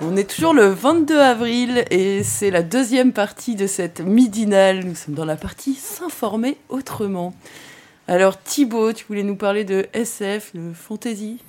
[0.00, 4.84] On est toujours le 22 avril et c'est la deuxième partie de cette midinale.
[4.84, 7.34] Nous sommes dans la partie s'informer autrement.
[8.08, 11.40] Alors Thibaut, tu voulais nous parler de SF, de fantasy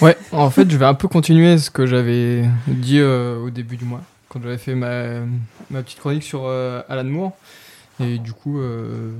[0.00, 3.76] Ouais, en fait, je vais un peu continuer ce que j'avais dit euh, au début
[3.76, 5.20] du mois, quand j'avais fait ma,
[5.70, 7.32] ma, petite chronique sur euh, Alan Moore.
[8.00, 9.12] Et du coup, euh,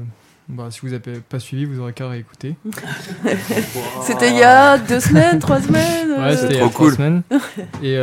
[0.49, 2.57] bah, si vous n'avez pas suivi, vous aurez qu'à réécouter.
[4.03, 7.23] c'était il y a deux semaines, trois semaines Ouais, c'était il y a trois semaines.
[7.83, 7.95] Et,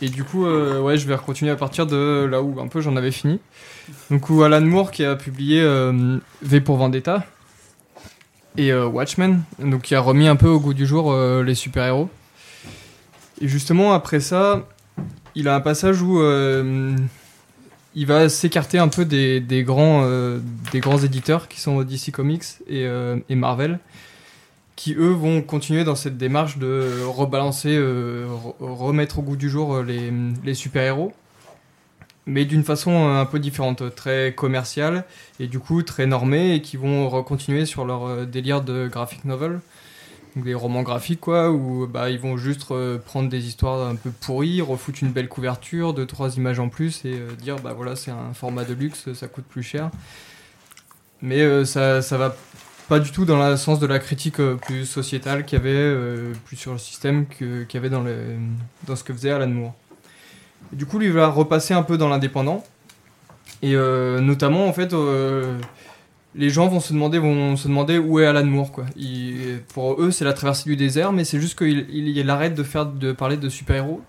[0.00, 2.96] et du coup, ouais, je vais continuer à partir de là où un peu j'en
[2.96, 3.40] avais fini.
[4.10, 5.62] Donc, où Alan Moore qui a publié
[6.42, 7.24] V pour Vendetta
[8.56, 11.54] et euh, Watchmen, donc qui a remis un peu au goût du jour euh, les
[11.54, 12.08] super-héros.
[13.40, 14.66] Et justement, après ça,
[15.34, 16.94] il a un passage où euh,
[17.94, 20.06] il va s'écarter un peu des, grands,
[20.74, 22.86] grands éditeurs qui sont DC Comics et,
[23.28, 23.78] et, Marvel,
[24.76, 27.78] qui eux vont continuer dans cette démarche de rebalancer,
[28.60, 30.12] remettre au goût du jour les,
[30.44, 31.12] les super-héros
[32.26, 35.04] mais d'une façon euh, un peu différente, très commerciale
[35.40, 39.24] et du coup très normée et qui vont continuer sur leur euh, délire de graphic
[39.24, 39.60] novel,
[40.36, 44.10] des romans graphiques quoi, où bah, ils vont juste euh, prendre des histoires un peu
[44.10, 48.10] pourries, refoutre une belle couverture, deux trois images en plus et dire bah voilà c'est
[48.10, 49.90] un format de luxe, ça coûte plus cher.
[51.20, 52.34] Mais ça, ça va
[52.88, 55.96] pas du tout dans le sens de la critique plus sociétale qu'il y avait,
[56.44, 58.16] plus sur le système qu'il y avait dans, le,
[58.88, 59.74] dans ce que faisait Alan Moore
[60.72, 62.64] du coup, lui va repasser un peu dans l'indépendant.
[63.62, 65.58] Et euh, notamment, en fait, euh,
[66.34, 68.72] les gens vont se demander, vont se demander où est Alan Moore.
[68.72, 68.84] Quoi.
[69.74, 72.86] pour eux, c'est la traversée du désert, mais c'est juste qu'il il, arrête de, faire,
[72.86, 74.02] de parler de super-héros.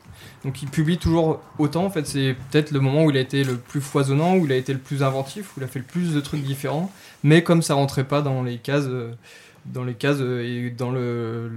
[0.45, 1.85] Donc il publie toujours autant.
[1.85, 4.51] En fait, c'est peut-être le moment où il a été le plus foisonnant, où il
[4.51, 6.91] a été le plus inventif, où il a fait le plus de trucs différents.
[7.23, 8.88] Mais comme ça rentrait pas dans les cases,
[9.66, 11.50] dans les cases et dans le,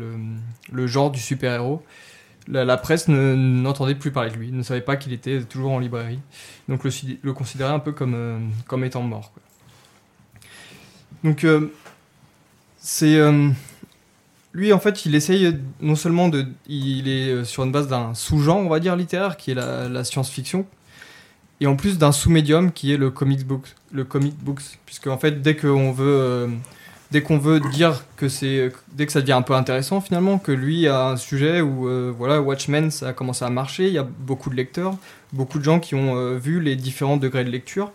[0.72, 1.83] le genre du super-héros,
[2.48, 6.21] la, presse n'entendait plus parler de lui, ne savait pas qu'il était toujours en librairie,
[6.69, 6.91] donc le,
[7.22, 9.33] le considérait un peu comme, euh, comme étant mort.
[11.27, 11.73] Donc euh,
[13.03, 13.51] euh,
[14.53, 18.59] lui en fait, il essaye non seulement de, il est sur une base d'un sous-genre,
[18.59, 20.67] on va dire littéraire, qui est la, science-fiction,
[21.61, 25.19] et en plus d'un sous-médium qui est le comic book, le comic books, puisque en
[25.19, 30.39] fait dès qu'on veut dire que c'est dès que ça devient un peu intéressant finalement
[30.39, 33.95] que lui a un sujet où euh, voilà Watchmen ça a commencé à marcher il
[33.95, 34.97] y a beaucoup de lecteurs
[35.33, 37.91] beaucoup de gens qui ont euh, vu les différents degrés de lecture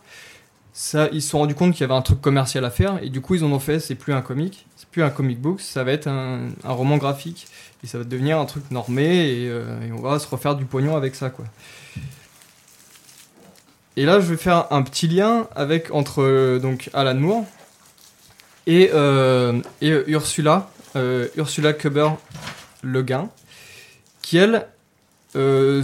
[1.12, 3.22] ils se sont rendus compte qu'il y avait un truc commercial à faire et du
[3.22, 5.84] coup ils en ont fait c'est plus un comic c'est plus un comic book ça
[5.84, 7.48] va être un, roman graphique
[7.84, 10.66] et ça va devenir un truc normé et, euh, et, on va se refaire du
[10.66, 11.46] pognon avec ça quoi.
[13.98, 17.46] Et là je vais faire un petit lien avec entre donc Alan Moore
[18.68, 22.10] et, euh, Ursula, euh, Ursula Kuber
[22.82, 23.30] Le Guin,
[24.22, 24.68] qui elle
[25.36, 25.84] euh,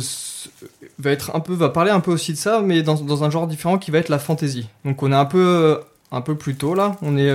[1.00, 3.30] va être un peu, va parler un peu aussi de ça, mais dans, dans, un
[3.30, 4.68] genre différent qui va être la fantasy.
[4.86, 5.80] Donc on est un peu,
[6.12, 6.96] un peu plus tôt là.
[7.02, 7.32] On est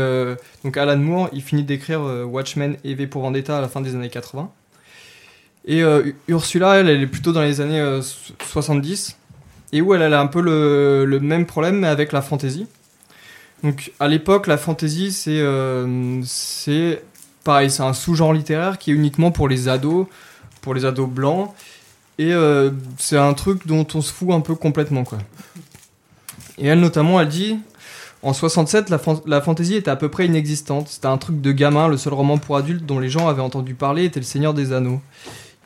[0.64, 3.94] donc Alan Moore, il finit d'écrire Watchmen et V pour Vendetta à la fin des
[3.94, 4.50] années 80.
[5.66, 5.82] Et
[6.28, 8.00] Ursula, elle, est plutôt dans les années
[8.48, 9.16] 70
[9.72, 12.66] et où elle, elle a un peu le, le même problème mais avec la fantasy.
[13.62, 17.02] Donc à l'époque, la fantasy, c'est euh, c'est
[17.44, 20.06] pareil, c'est un sous-genre littéraire qui est uniquement pour les ados,
[20.62, 21.52] pour les ados blancs,
[22.18, 25.18] et euh, c'est un truc dont on se fout un peu complètement quoi.
[26.58, 27.58] Et elle notamment, elle dit,
[28.22, 30.88] en 67, la, la fantasy était à peu près inexistante.
[30.88, 31.88] C'était un truc de gamin.
[31.88, 34.72] Le seul roman pour adultes dont les gens avaient entendu parler était Le Seigneur des
[34.72, 35.00] Anneaux.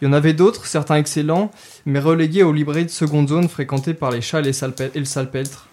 [0.01, 1.51] Il y en avait d'autres, certains excellents,
[1.87, 4.53] mais relégués aux librairies de seconde zone fréquentées par les chats et,
[4.95, 5.69] et le salpêtre.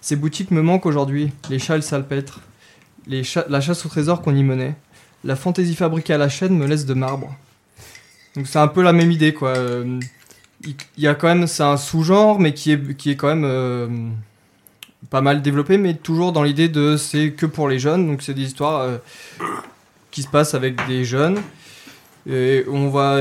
[0.00, 2.40] Ces boutiques me manquent aujourd'hui, les chats et le salpêtre,
[3.08, 4.76] les la chasse au trésor qu'on y menait.
[5.24, 7.34] La fantaisie fabriquée à la chaîne me laisse de marbre.
[8.36, 9.56] Donc c'est un peu la même idée, quoi.
[9.56, 9.98] Euh,
[10.64, 13.44] il y a quand même, c'est un sous-genre, mais qui est, qui est quand même
[13.44, 13.88] euh,
[15.10, 18.34] pas mal développé, mais toujours dans l'idée de c'est que pour les jeunes, donc c'est
[18.34, 18.98] des histoires euh,
[20.10, 21.40] qui se passent avec des jeunes.
[22.28, 23.20] Et on va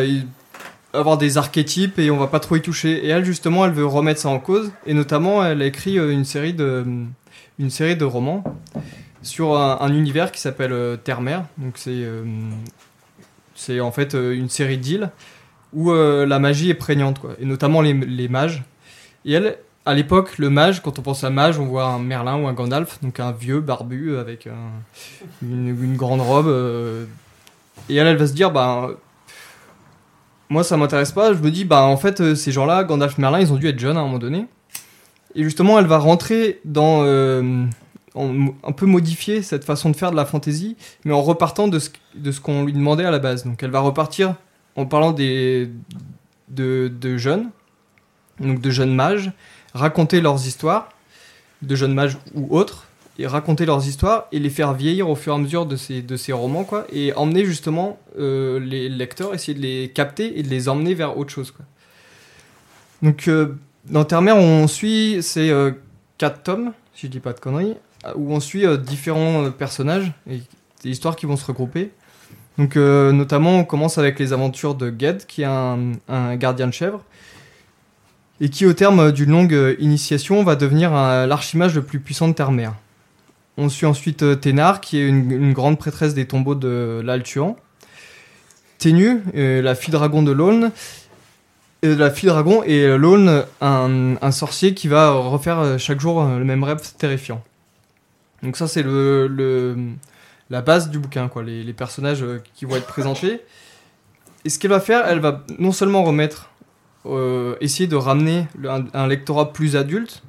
[0.94, 3.06] avoir des archétypes et on va pas trop y toucher.
[3.06, 4.72] Et elle, justement, elle veut remettre ça en cause.
[4.86, 6.84] Et notamment, elle a écrit une série de,
[7.60, 8.44] une série de romans
[9.22, 11.46] sur un, un univers qui s'appelle Terre-Mer.
[11.58, 12.04] Donc c'est
[13.56, 15.10] c'est en fait euh, une série d'îles
[15.74, 18.64] où euh, la magie est prégnante, quoi, et notamment les, les mages.
[19.26, 22.38] Et elle, à l'époque, le mage, quand on pense à mage, on voit un Merlin
[22.42, 24.72] ou un Gandalf, donc un vieux barbu avec un-
[25.42, 26.48] une, grande robe.
[26.48, 27.06] euh,
[27.90, 28.90] et elle, elle va se dire, bah,
[30.50, 31.34] moi ça m'intéresse pas.
[31.34, 33.98] Je me dis, bah en fait, ces gens-là, Gandalf, Merlin, ils ont dû être jeunes
[33.98, 34.48] à un moment donné.
[35.36, 37.04] Et justement, elle va rentrer dans.
[38.16, 41.90] Un peu modifier cette façon de faire de la fantasy, mais en repartant de ce,
[42.16, 43.46] de ce qu'on lui demandait à la base.
[43.46, 44.36] Donc elle va repartir
[44.76, 45.70] en parlant des,
[46.50, 47.50] de, de jeunes,
[48.40, 49.32] donc de jeunes mages,
[49.74, 50.90] raconter leurs histoires,
[51.62, 55.34] de jeunes mages ou autres, et raconter leurs histoires et les faire vieillir au fur
[55.34, 59.34] et à mesure de ces, de ces romans, quoi, et emmener justement euh, les lecteurs,
[59.34, 61.52] essayer de les capter et de les emmener vers autre chose.
[61.52, 61.66] Quoi.
[63.02, 65.72] Donc euh, dans Terre-Mer, on suit ces euh,
[66.44, 67.76] tomes, si je dis pas de conneries,
[68.16, 70.42] où on suit euh, différents euh, personnages et
[70.84, 71.92] des histoires qui vont se regrouper.
[72.58, 76.74] Donc euh, notamment, on commence avec les aventures de Ged, qui est un, gardien de
[76.74, 77.04] chèvre,
[78.40, 82.74] et qui au terme d'une longue initiation va devenir l'archimage le plus puissant de Terre-Mer.
[83.58, 87.58] On suit ensuite Thénard, qui est une, grande prêtresse des tombeaux de l'Altuan.
[88.78, 90.72] Ténu, la fille dragon de l'Aulne,
[91.84, 96.80] la fille dragon et l'Aulne, un, sorcier qui va refaire chaque jour le même rêve
[96.98, 97.44] terrifiant.
[98.44, 99.28] Donc ça c'est le,
[100.50, 103.42] la base du bouquin, quoi, les, personnages euh, qui vont être présentés.
[104.44, 106.52] Et ce qu'elle va faire, elle va non seulement remettre,
[107.06, 110.22] euh, essayer de ramener un, un lectorat plus adulte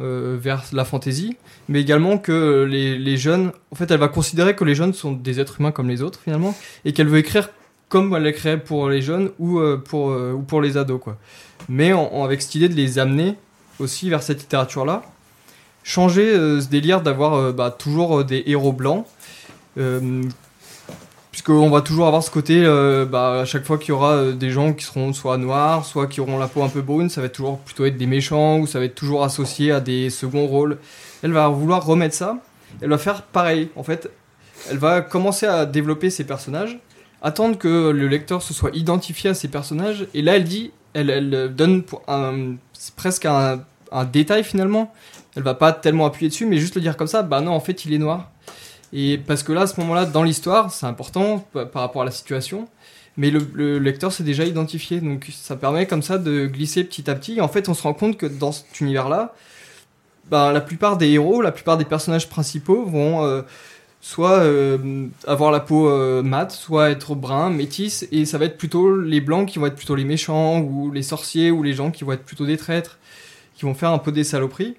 [0.00, 1.36] euh, vers la fantasy,
[1.68, 5.40] mais également que les, jeunes, en fait, elle va considérer que les jeunes sont des
[5.40, 6.54] êtres humains comme les autres finalement,
[6.84, 7.50] et qu'elle veut écrire
[7.88, 11.16] comme elle écrirait pour les jeunes ou, pour, ou pour les ados, quoi.
[11.68, 13.36] Mais avec cette idée de les amener
[13.78, 15.02] aussi vers cette littérature-là,
[15.86, 19.06] changer euh, ce délire d'avoir euh, bah, toujours euh, des héros blancs,
[21.30, 22.64] puisqu'on va toujours avoir ce côté,
[23.10, 26.22] bah, à chaque fois qu'il y aura des gens qui seront soit noirs, soit qui
[26.22, 28.78] auront la peau un peu brune, ça va toujours plutôt être des méchants, ou ça
[28.78, 30.78] va être toujours associé à des seconds rôles.
[31.22, 32.38] Elle va vouloir remettre ça,
[32.80, 34.10] elle va faire pareil, en fait,
[34.70, 36.78] elle va commencer à développer ses personnages,
[37.20, 41.10] attendre que le lecteur se soit identifié à ces personnages, et là elle dit, elle,
[41.10, 41.82] elle donne
[42.96, 43.60] presque un
[44.10, 44.90] détail finalement,
[45.36, 47.60] elle va pas tellement appuyer dessus, mais juste le dire comme ça, bah non, en
[47.60, 48.30] fait il est noir.
[48.92, 52.04] Et parce que là, à ce moment-là, dans l'histoire, c'est important pa- par rapport à
[52.04, 52.68] la situation,
[53.16, 57.10] mais le, le lecteur s'est déjà identifié, donc ça permet comme ça de glisser petit
[57.10, 57.34] à petit.
[57.36, 59.34] Et en fait, on se rend compte que dans cet univers-là,
[60.30, 63.42] bah, la plupart des héros, la plupart des personnages principaux vont euh,
[64.00, 68.56] soit euh, avoir la peau euh, mate, soit être brun, métis, et ça va être
[68.56, 71.90] plutôt les blancs qui vont être plutôt les méchants, ou les sorciers, ou les gens
[71.90, 72.98] qui vont être plutôt des traîtres,
[73.54, 74.76] qui vont faire un peu des saloperies.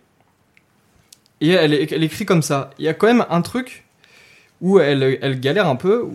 [1.41, 2.71] Et elle, écrit comme ça.
[2.79, 3.85] Il y a quand même un truc
[4.61, 6.07] où elle, galère un peu.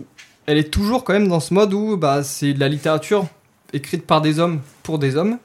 [0.45, 3.27] Elle est toujours quand même dans ce mode où bah, c'est de la littérature
[3.71, 5.37] écrite par des hommes pour des hommes.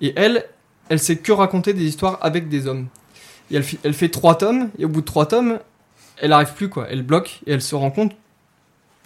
[0.00, 0.44] Et elle,
[0.88, 2.88] elle sait que raconter des histoires avec des hommes.
[3.50, 5.58] Et elle, fait trois tomes, et au bout de trois tomes,
[6.20, 6.86] elle arrive plus quoi.
[6.90, 8.14] Elle bloque et elle se rend compte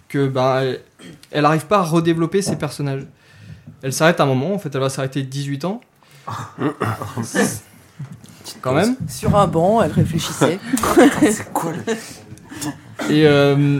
[0.09, 0.81] que bah, elle,
[1.31, 3.05] elle arrive pas à redévelopper ses personnages.
[3.81, 5.81] Elle s'arrête un moment, en fait, elle va s'arrêter 18 ans.
[8.61, 8.95] Quand même.
[9.07, 10.59] Sur un banc, elle réfléchissait.
[11.21, 11.93] C'est quoi le.
[13.09, 13.79] Et, euh,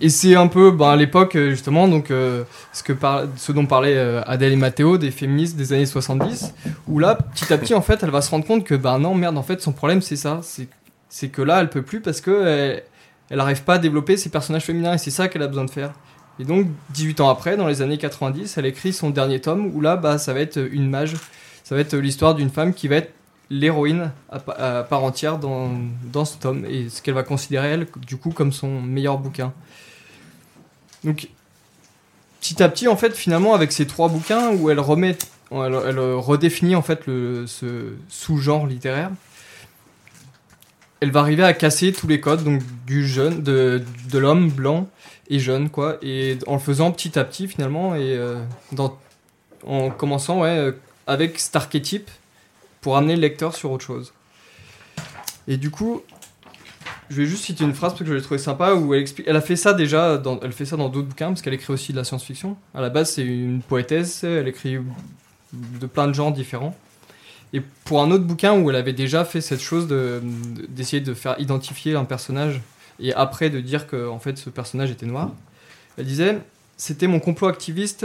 [0.00, 3.66] et c'est un peu ben, à l'époque, justement, donc, euh, ce, que par- ce dont
[3.66, 6.54] parlait euh, Adèle et Mathéo, des féministes des années 70,
[6.86, 9.14] où là, petit à petit, en fait, elle va se rendre compte que, ben non,
[9.14, 10.40] merde, en fait, son problème, c'est ça.
[10.42, 10.68] C'est,
[11.08, 12.82] c'est que là, elle peut plus parce que elle,
[13.30, 15.70] elle arrive pas à développer ses personnages féminins et c'est ça qu'elle a besoin de
[15.70, 15.92] faire.
[16.38, 19.80] Et donc, 18 ans après, dans les années 90, elle écrit son dernier tome où
[19.80, 21.14] là, bah, ça va être une mage.
[21.64, 23.12] Ça va être l'histoire d'une femme qui va être
[23.50, 25.70] l'héroïne à, pa- à part entière dans,
[26.04, 29.52] dans ce tome et ce qu'elle va considérer elle du coup comme son meilleur bouquin.
[31.04, 31.28] Donc
[32.40, 35.16] petit à petit en fait finalement avec ces trois bouquins où elle remet
[35.50, 39.10] elle, redéfinit en fait le, ce sous-genre littéraire
[41.00, 44.88] elle va arriver à casser tous les codes donc du jeune de, de l'homme blanc
[45.30, 48.40] et jeune quoi et en le faisant petit à petit finalement et euh,
[49.66, 50.72] en commençant ouais euh,
[51.06, 52.10] avec cet archétype
[52.80, 54.12] pour amener le lecteur sur autre chose.
[55.46, 56.02] Et du coup,
[57.10, 59.26] je vais juste citer une phrase parce que je l'ai trouvé sympa où elle explique.
[59.28, 61.72] Elle a fait ça déjà, dans, elle fait ça dans d'autres bouquins parce qu'elle écrit
[61.72, 62.56] aussi de la science-fiction.
[62.74, 64.78] À la base, c'est une poétesse, elle écrit
[65.52, 66.76] de plein de genres différents.
[67.54, 71.00] Et pour un autre bouquin où elle avait déjà fait cette chose de- de- d'essayer
[71.00, 72.60] de, faire identifier un personnage
[73.00, 75.30] et après de dire que en fait ce personnage était noir,
[75.96, 76.38] elle disait
[76.76, 78.04] c'était mon complot activiste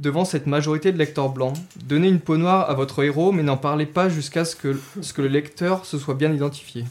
[0.00, 1.54] devant cette majorité de lecteurs blancs.
[1.84, 4.76] Donnez une peau noire à votre héros, mais n'en parlez pas jusqu'à ce que,
[5.18, 6.84] le lecteur se soit bien identifié.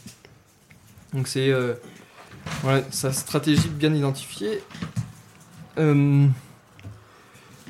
[1.12, 1.74] Donc c'est euh,
[2.90, 4.62] sa stratégie bien identifiée.
[5.78, 6.26] Euh,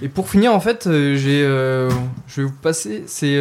[0.02, 3.04] et pour finir, en fait, euh, j'ai, je vais vous passer.
[3.06, 3.38] C'est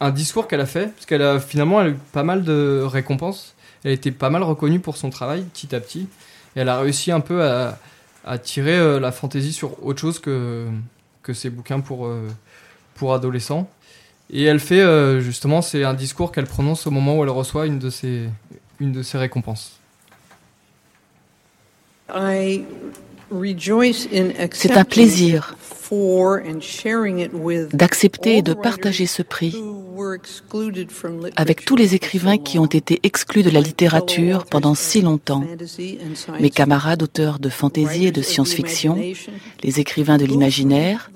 [0.00, 3.54] un discours qu'elle a fait, parce qu'elle a finalement eu pas mal de récompenses.
[3.82, 6.06] Elle a été pas mal reconnue pour son travail, petit à petit.
[6.54, 7.78] Et elle a réussi un peu à,
[8.24, 10.68] à tirer euh, la fantaisie sur autre chose que,
[11.22, 12.28] que ses bouquins pour, euh,
[12.94, 13.68] pour adolescents.
[14.30, 17.66] Et elle fait, euh, justement, c'est un discours qu'elle prononce au moment où elle reçoit
[17.66, 18.28] une de ses,
[18.80, 19.78] une de ses récompenses.
[24.52, 25.56] C'est un plaisir
[27.72, 29.54] d'accepter et de partager ce prix
[31.36, 35.44] avec tous les écrivains qui ont été exclus de la littérature pendant si longtemps,
[36.40, 38.98] mes camarades auteurs de fantaisie et de science-fiction,
[39.62, 41.10] les écrivains de l'imaginaire,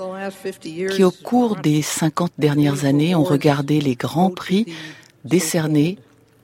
[0.90, 4.66] qui au cours des 50 dernières années ont regardé les grands prix
[5.24, 5.98] décernés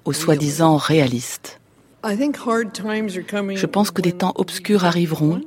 [0.05, 1.61] aux soi-disant réalistes.
[2.05, 5.41] Je pense que des temps obscurs arriveront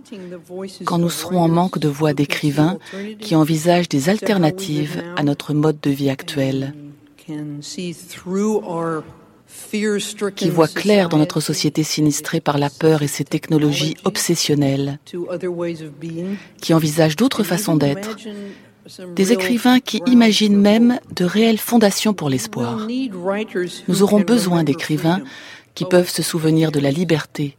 [0.85, 2.77] quand nous serons en manque de voix d'écrivains
[3.19, 6.73] qui envisagent des alternatives à notre mode de vie actuel,
[10.35, 14.99] qui voient clair dans notre société sinistrée par la peur et ses technologies obsessionnelles,
[16.61, 18.17] qui envisagent d'autres façons d'être,
[19.15, 22.87] des écrivains qui imaginent même de réelles fondations pour l'espoir.
[23.87, 25.21] Nous aurons besoin d'écrivains
[25.75, 27.57] qui peuvent se souvenir de la liberté,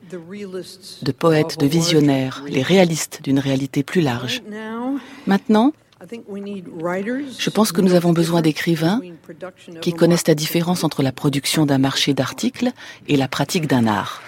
[1.03, 4.43] de poètes, de visionnaires, les réalistes d'une réalité plus large.
[5.27, 5.73] Maintenant,
[7.39, 9.01] je pense que nous avons besoin d'écrivains
[9.81, 12.73] qui connaissent la différence entre la production d'un marché d'articles
[13.09, 14.23] et la pratique d'un art.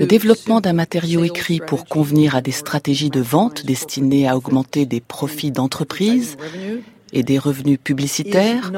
[0.00, 4.86] Le développement d'un matériau écrit pour convenir à des stratégies de vente destinées à augmenter
[4.86, 6.36] des profits d'entreprise
[7.12, 8.72] et des revenus publicitaires,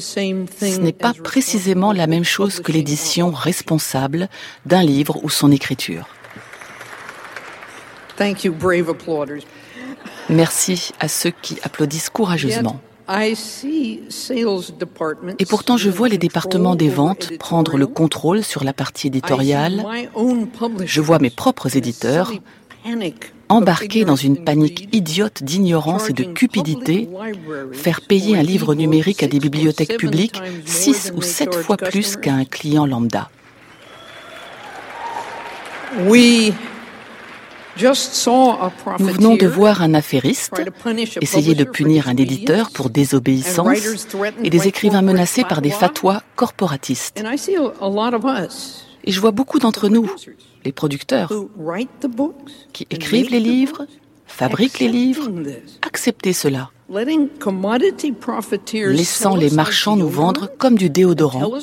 [0.00, 4.28] ce n'est pas précisément la même chose que l'édition responsable
[4.66, 6.06] d'un livre ou son écriture.
[10.28, 12.80] Merci à ceux qui applaudissent courageusement.
[15.38, 19.84] Et pourtant, je vois les départements des ventes prendre le contrôle sur la partie éditoriale.
[20.84, 22.32] Je vois mes propres éditeurs
[23.52, 27.08] embarqués dans une panique idiote d'ignorance et de cupidité,
[27.72, 32.34] faire payer un livre numérique à des bibliothèques publiques six ou sept fois plus qu'à
[32.34, 33.30] un client lambda.
[38.98, 40.60] Nous venons de voir un affairiste
[41.20, 43.78] essayer de punir un éditeur pour désobéissance
[44.42, 47.22] et des écrivains menacés par des fatwas corporatistes.
[49.04, 50.10] Et je vois beaucoup d'entre nous,
[50.64, 51.32] les producteurs,
[52.72, 53.86] qui écrivent les livres,
[54.26, 55.28] fabriquent les livres,
[55.82, 56.70] accepter cela,
[58.90, 61.58] laissant les marchands nous vendre comme du déodorant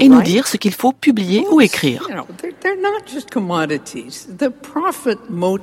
[0.00, 2.08] et nous dire ce qu'il faut publier ou écrire.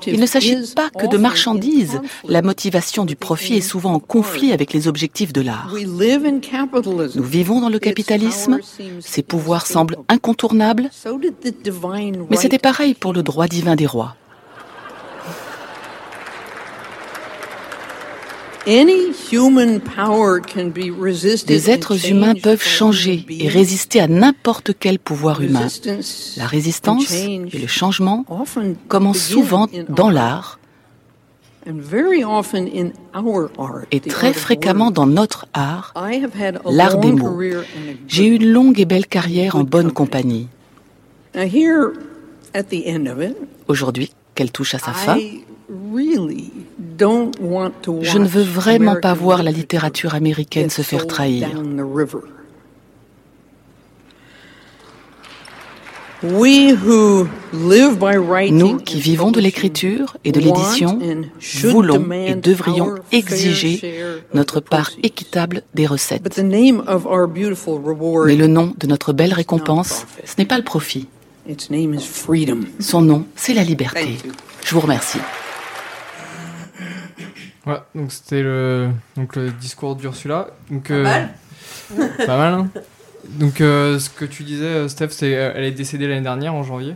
[0.08, 2.00] Il ne s'agit pas que de marchandises.
[2.27, 5.74] La motivation du profit est souvent en conflit avec les objectifs de l'art.
[5.74, 8.60] Nous vivons dans le capitalisme,
[9.00, 10.89] ses pouvoirs semblent incontournables,
[12.29, 14.15] mais c'était pareil pour le droit divin des rois.
[21.48, 25.68] Des êtres humains peuvent changer et résister à n'importe quel pouvoir humain.
[26.38, 28.25] La résistance et le changement
[28.88, 30.60] commencent souvent dans l'art
[33.92, 35.94] et très fréquemment dans notre art,
[36.70, 37.39] l'art des mots.
[38.08, 40.48] J'ai eu une longue et belle carrière en bonne compagnie.
[43.68, 45.18] Aujourd'hui, qu'elle touche à sa fin,
[47.00, 51.50] je ne veux vraiment pas voir la littérature américaine se faire trahir.
[58.51, 61.00] Nous qui vivons de l'écriture et de l'édition,
[61.63, 66.21] voulons et devrions exiger notre part équitable des recettes.
[66.38, 71.07] Mais le nom de notre belle récompense, ce n'est pas le profit.
[72.79, 74.17] Son nom, c'est la liberté.
[74.65, 75.19] Je vous remercie.
[77.66, 80.48] Ouais, donc c'était le, donc le discours d'Ursula.
[80.72, 81.30] Donc, Pas euh, mal.
[82.25, 82.70] pas mal, hein.
[83.28, 86.63] Donc, euh, ce que tu disais, euh, Steph, c'est elle est décédée l'année dernière, en
[86.63, 86.96] janvier.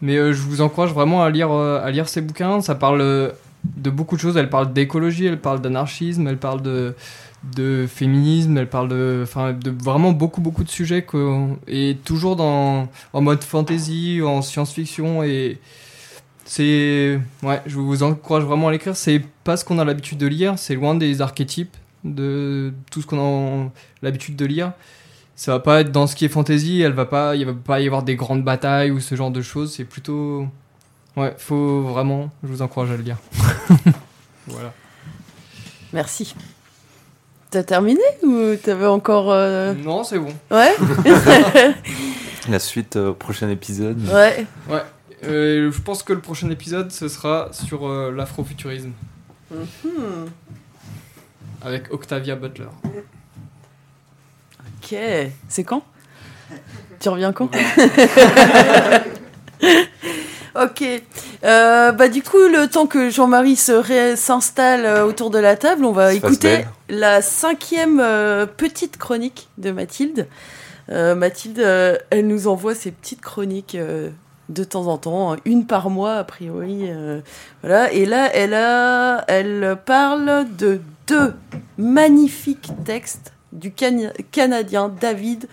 [0.00, 2.60] Mais euh, je vous encourage vraiment à lire, à lire ses bouquins.
[2.60, 3.32] Ça parle
[3.64, 4.36] de beaucoup de choses.
[4.36, 6.94] Elle parle d'écologie, elle parle d'anarchisme, elle parle de,
[7.56, 11.04] de féminisme, elle parle de, enfin, de vraiment beaucoup, beaucoup de sujets,
[11.66, 15.58] et toujours dans, en mode fantasy, en science-fiction, et
[16.48, 18.96] c'est, ouais, je vous encourage vraiment à l'écrire.
[18.96, 23.06] C'est pas ce qu'on a l'habitude de lire, c'est loin des archétypes de tout ce
[23.06, 24.72] qu'on a l'habitude de lire.
[25.36, 27.80] Ça va pas être dans ce qui est fantasy, elle va pas, il va pas
[27.80, 30.46] y avoir des grandes batailles ou ce genre de choses, c'est plutôt,
[31.18, 33.18] ouais, faut vraiment, je vous encourage à le lire.
[34.46, 34.72] voilà.
[35.92, 36.34] Merci.
[37.50, 39.30] T'as terminé ou t'avais encore.
[39.32, 40.32] Euh, non, c'est bon.
[40.50, 40.74] Ouais
[42.48, 44.00] La suite au prochain épisode.
[44.08, 44.46] Ouais.
[44.70, 44.82] Ouais.
[45.24, 48.92] Euh, je pense que le prochain épisode, ce sera sur euh, l'afrofuturisme.
[49.50, 50.30] Mhm.
[51.62, 52.68] Avec Octavia Butler.
[54.82, 54.96] Ok.
[55.48, 55.82] C'est quand?
[57.00, 57.50] Tu reviens quand?
[60.54, 60.82] Ok.
[61.44, 66.14] Euh, bah du coup, le temps que Jean-Marie s'installe autour de la table, on va
[66.14, 70.26] écouter la cinquième euh, petite chronique de Mathilde.
[70.90, 71.60] Mathilde,
[72.10, 73.76] elle nous envoie ses petites chroniques
[74.48, 76.90] de temps en temps, une par mois a priori.
[77.62, 77.92] voilà.
[77.92, 81.34] Et là, elle a, elle parle de deux
[81.76, 85.48] magnifiques textes du Canadien David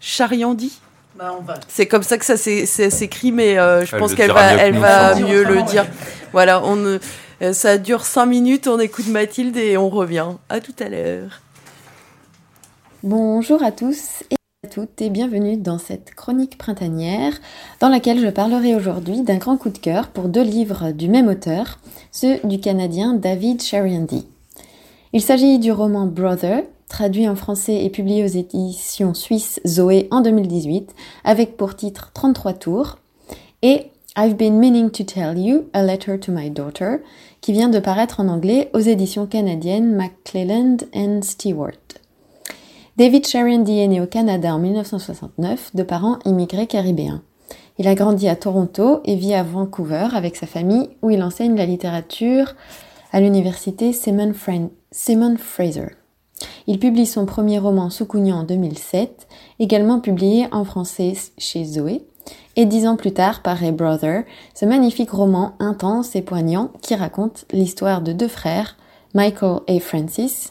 [0.00, 0.80] Chariandi.
[1.16, 5.14] Bah, c'est comme ça que ça s'écrit, mais euh, je pense qu'elle va, elle va
[5.14, 5.86] mieux le dire.
[6.32, 6.98] Voilà, on,
[7.42, 10.26] euh, ça dure 5 minutes, on écoute Mathilde et on revient.
[10.48, 11.40] À tout à l'heure.
[13.02, 14.36] Bonjour à tous et
[14.66, 17.32] toutes et bienvenue dans cette chronique printanière
[17.80, 21.28] dans laquelle je parlerai aujourd'hui d'un grand coup de cœur pour deux livres du même
[21.28, 21.78] auteur,
[22.10, 24.26] ceux du Canadien David Chariandi.
[25.12, 30.20] Il s'agit du roman Brother traduit en français et publié aux éditions suisses Zoé en
[30.20, 30.94] 2018,
[31.24, 32.98] avec pour titre 33 tours,
[33.62, 36.98] et I've been meaning to tell you, a letter to my daughter,
[37.40, 41.85] qui vient de paraître en anglais aux éditions canadiennes McClelland and Stewart.
[42.96, 47.20] David Sharondy est né au Canada en 1969 de parents immigrés caribéens.
[47.76, 51.56] Il a grandi à Toronto et vit à Vancouver avec sa famille où il enseigne
[51.56, 52.54] la littérature
[53.12, 55.88] à l'université Simon, Fraser.
[56.66, 59.28] Il publie son premier roman Soukounian en 2007,
[59.58, 62.06] également publié en français chez Zoé,
[62.56, 67.44] et dix ans plus tard paraît Brother, ce magnifique roman intense et poignant qui raconte
[67.52, 68.78] l'histoire de deux frères,
[69.12, 70.50] Michael et Francis,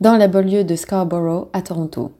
[0.00, 2.12] dans la banlieue de Scarborough à Toronto.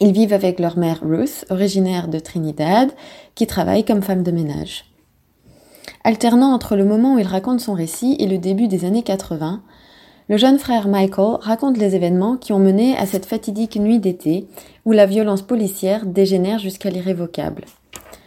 [0.00, 2.90] Ils vivent avec leur mère Ruth, originaire de Trinidad,
[3.34, 4.84] qui travaille comme femme de ménage.
[6.04, 9.62] Alternant entre le moment où il raconte son récit et le début des années 80,
[10.28, 14.46] le jeune frère Michael raconte les événements qui ont mené à cette fatidique nuit d'été
[14.84, 17.64] où la violence policière dégénère jusqu'à l'irrévocable.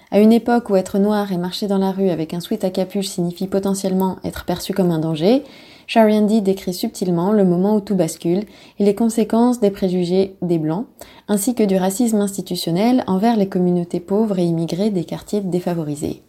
[0.10, 2.70] À une époque où être noir et marcher dans la rue avec un sweat à
[2.70, 5.44] capuche signifie potentiellement être perçu comme un danger,
[5.94, 8.46] Shariandi décrit subtilement le moment où tout bascule
[8.80, 10.86] et les conséquences des préjugés des Blancs,
[11.28, 16.24] ainsi que du racisme institutionnel envers les communautés pauvres et immigrées des quartiers défavorisés.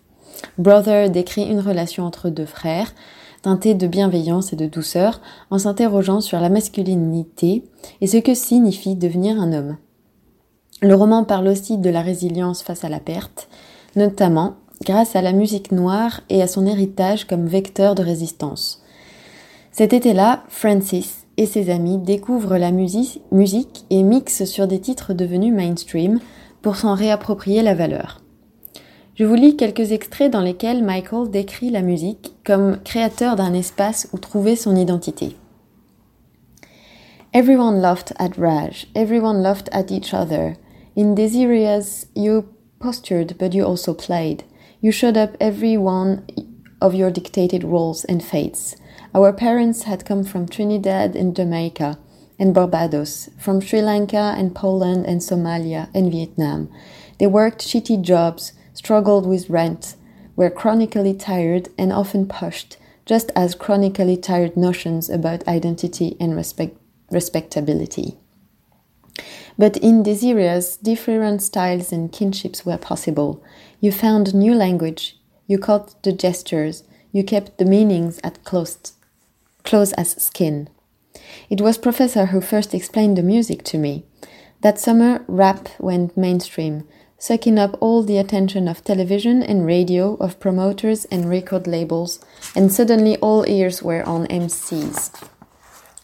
[0.59, 2.92] Brother décrit une relation entre deux frères,
[3.42, 5.20] teintée de bienveillance et de douceur,
[5.53, 7.62] en s'interrogeant sur la masculinité
[8.01, 9.77] et ce que signifie devenir un homme.
[10.81, 13.48] Le roman parle aussi de la résilience face à la perte,
[13.94, 18.82] notamment grâce à la musique noire et à son héritage comme vecteur de résistance.
[19.73, 25.55] Cet été-là, Francis et ses amis découvrent la musique, et mixent sur des titres devenus
[25.55, 26.21] mainstream
[26.61, 28.21] pour s'en réapproprier la valeur.
[29.15, 34.09] Je vous lis quelques extraits dans lesquels Michael décrit la musique comme créateur d'un espace
[34.13, 35.37] où trouver son identité.
[37.35, 40.55] Everyone laughed at Raj, everyone laughed at each other.
[40.97, 42.45] In these areas, you
[42.79, 44.43] postured, but you also played.
[44.83, 46.25] You showed up every one
[46.83, 48.77] of your dictated roles and fates.
[49.14, 51.98] Our parents had come from Trinidad and Jamaica
[52.38, 56.70] and Barbados, from Sri Lanka and Poland and Somalia and Vietnam.
[57.18, 59.96] They worked shitty jobs, struggled with rent,
[60.35, 66.79] were chronically tired and often pushed, just as chronically tired notions about identity and respect,
[67.11, 68.16] respectability.
[69.59, 73.44] But in these areas, different styles and kinships were possible.
[73.79, 78.94] You found new language, you caught the gestures, you kept the meanings at close,
[79.64, 80.68] close as skin.
[81.51, 84.05] It was Professor who first explained the music to me.
[84.62, 86.87] That summer, rap went mainstream,
[87.18, 92.18] sucking up all the attention of television and radio, of promoters and record labels,
[92.57, 95.29] and suddenly all ears were on MCs.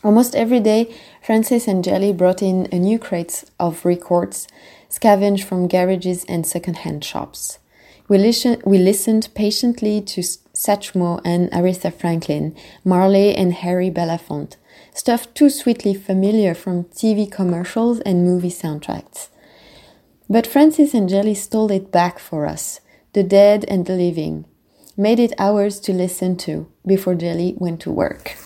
[0.04, 4.46] Almost every day, Francis and Jelly brought in a new crate of records,
[4.88, 7.58] scavenged from garages and second-hand shops.
[8.08, 10.22] We, listen, we listened patiently to
[10.58, 12.52] Satchmo and Aretha Franklin,
[12.84, 14.56] Marley and Harry Belafonte,
[14.92, 19.28] stuff too sweetly familiar from TV commercials and movie soundtracks.
[20.28, 22.80] But Francis and Jelly stole it back for us,
[23.12, 24.46] the dead and the living,
[24.96, 28.36] made it ours to listen to before Jelly went to work.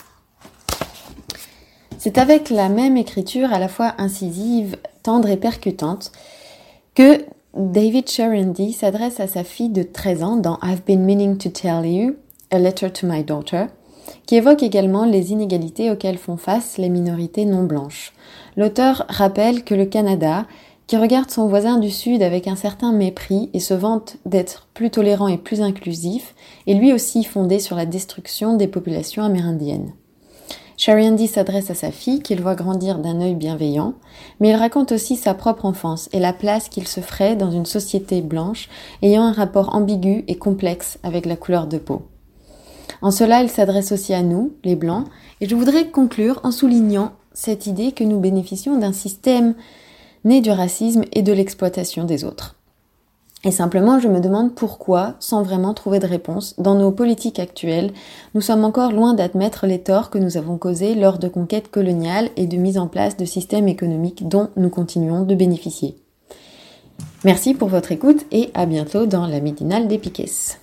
[1.97, 6.13] C'est avec la même écriture à la fois incisive, tendre et percutante
[6.95, 11.51] que David Sherendy s'adresse à sa fille de 13 ans dans I've been meaning to
[11.51, 12.17] tell you,
[12.51, 13.67] A Letter to My Daughter,
[14.25, 18.15] qui évoque également les inégalités auxquelles font face les minorités non blanches.
[18.57, 20.47] L'auteur rappelle que le Canada,
[20.87, 24.89] qui regarde son voisin du Sud avec un certain mépris et se vante d'être plus
[24.89, 26.35] tolérant et plus inclusif,
[26.67, 29.93] est lui aussi fondé sur la destruction des populations amérindiennes.
[30.85, 33.95] Shariandi s'adresse à sa fille, qu'il voit grandir d'un œil bienveillant,
[34.41, 37.67] mais il raconte aussi sa propre enfance et la place qu'il se ferait dans une
[37.67, 38.69] société blanche
[39.01, 42.03] ayant un rapport ambigu et complexe avec la couleur de peau.
[43.01, 45.07] En cela, il s'adresse aussi à nous, les Blancs,
[45.41, 49.55] et je voudrais conclure en soulignant cette idée que nous bénéficions d'un système
[50.25, 52.57] né du racisme et de l'exploitation des autres.
[53.45, 57.93] Et simplement, je me demande pourquoi, sans vraiment trouver de réponse, dans nos politiques actuelles,
[58.35, 62.31] nous sommes encore loin d'admettre les torts que nous avons causés lors de conquêtes coloniales
[62.37, 65.97] et de mise en place de systèmes économiques dont nous continuons de bénéficier.
[67.25, 70.59] Merci pour votre écoute et à bientôt dans la midinale des Piquets.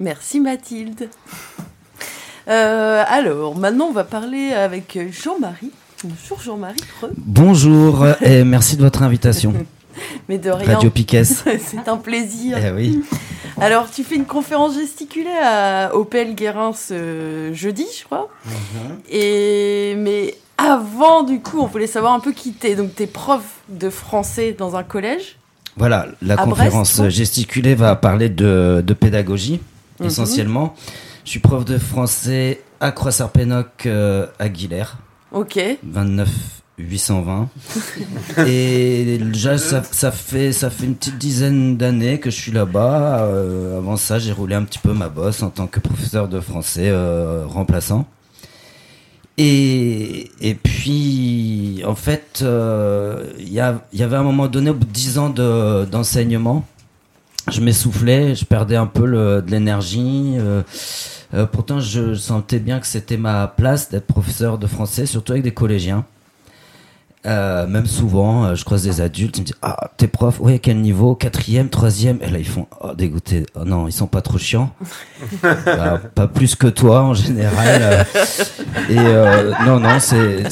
[0.00, 1.10] Merci Mathilde.
[2.48, 5.72] Euh, alors, maintenant on va parler avec Jean-Marie.
[6.04, 6.80] Bonjour Jean-Marie.
[7.16, 9.52] Bonjour et merci de votre invitation.
[10.28, 10.74] Mais de rien.
[10.74, 11.24] Radio Piquet.
[11.24, 12.58] C'est un plaisir.
[12.58, 13.02] Eh oui.
[13.58, 18.28] Alors, tu fais une conférence gesticulée à Opel Guérin ce jeudi, je crois.
[18.44, 18.98] Mhm.
[19.10, 22.76] Et mais avant, du coup, on voulait savoir un peu qui t'es.
[22.76, 25.38] Donc, t'es prof de français dans un collège.
[25.78, 29.60] Voilà, la conférence gesticulée va parler de, pédagogie,
[30.00, 30.06] mhm.
[30.06, 30.74] essentiellement.
[31.24, 34.96] Je suis prof de français à Croix-Sarpénoc euh, à Guilherme.
[35.32, 35.58] Ok.
[35.82, 36.28] 29
[36.78, 37.48] 820.
[38.46, 43.22] et déjà, ça, ça, fait, ça fait une petite dizaine d'années que je suis là-bas.
[43.22, 46.40] Euh, avant ça, j'ai roulé un petit peu ma bosse en tant que professeur de
[46.40, 48.06] français euh, remplaçant.
[49.38, 53.56] Et, et puis, en fait, euh, il y,
[53.96, 56.64] y, avait un moment donné, au bout de 10 ans d'enseignement,
[57.50, 60.36] je m'essoufflais, je perdais un peu le, de l'énergie.
[61.52, 65.52] pourtant, je sentais bien que c'était ma place d'être professeur de français, surtout avec des
[65.52, 66.04] collégiens.
[67.26, 70.60] Euh, même souvent, euh, je croise des adultes, ils me disent Ah, t'es prof, ouais,
[70.60, 72.18] quel niveau Quatrième, troisième?
[72.22, 73.46] Et là, ils font Oh, dégoûté.
[73.54, 74.70] Oh, non, ils sont pas trop chiants.
[75.42, 78.06] bah, pas plus que toi, en général.
[78.90, 80.44] et euh, non, non, c'est.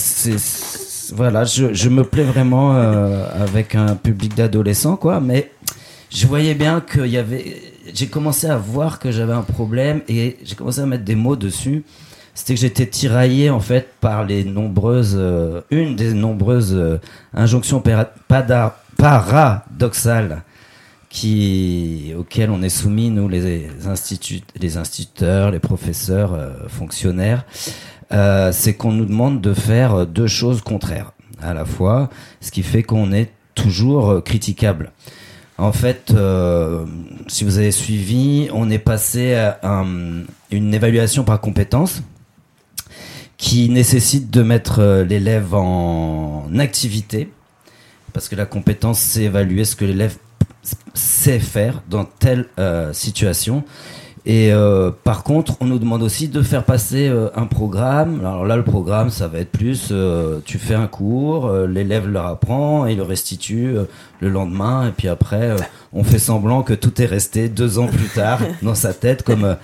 [1.15, 5.21] Voilà, je, je, me plais vraiment avec un public d'adolescents, quoi.
[5.21, 5.53] Mais
[6.11, 7.63] je voyais bien qu'il y avait.
[7.93, 11.37] J'ai commencé à voir que j'avais un problème et j'ai commencé à mettre des mots
[11.37, 11.85] dessus
[12.35, 16.99] c'était que j'étais tiraillé en fait par les nombreuses, euh, une des nombreuses euh,
[17.33, 17.81] injonctions
[18.99, 20.43] paradoxales
[21.09, 23.69] qui, auxquelles on est soumis nous les,
[24.61, 27.45] les instituteurs, les professeurs, euh, fonctionnaires,
[28.53, 32.85] c'est qu'on nous demande de faire deux choses contraires à la fois, ce qui fait
[32.85, 34.93] qu'on est toujours critiquable.
[35.59, 36.15] En fait,
[37.27, 39.85] si vous avez suivi, on est passé à
[40.53, 42.03] une évaluation par compétence
[43.37, 47.31] qui nécessite de mettre euh, l'élève en activité,
[48.13, 50.17] parce que la compétence, c'est évaluer ce que l'élève
[50.95, 53.65] sait faire dans telle euh, situation.
[54.27, 58.21] Et euh, par contre, on nous demande aussi de faire passer un programme.
[58.21, 59.93] Alors là, le programme, ça va être plus,
[60.47, 63.75] tu fais un cours, l'élève le apprend et le restitue
[64.21, 64.89] le lendemain.
[64.89, 65.57] Et puis après,
[65.93, 69.57] on fait semblant que tout est resté deux ans plus tard dans sa tête, comme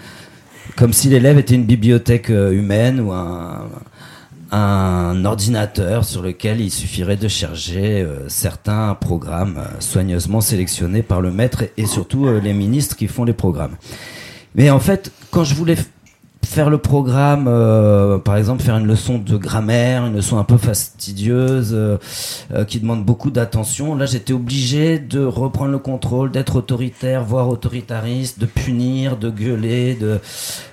[0.81, 7.19] comme si l'élève était une bibliothèque euh, humaine ou un, ordinateur sur lequel il suffirait
[7.19, 12.97] de charger euh, certains programmes euh, soigneusement sélectionnés par le maître et, surtout les ministres
[12.97, 13.77] qui font les programmes.
[14.55, 15.77] Mais en fait, quand je voulais
[16.51, 20.57] faire le programme, euh, par exemple faire une leçon de grammaire, une leçon un peu
[20.57, 21.97] fastidieuse, euh,
[22.53, 23.95] euh, qui demande beaucoup d'attention.
[23.95, 29.95] Là, j'étais obligé de reprendre le contrôle, d'être autoritaire, voire autoritariste, de punir, de gueuler,
[29.95, 30.19] de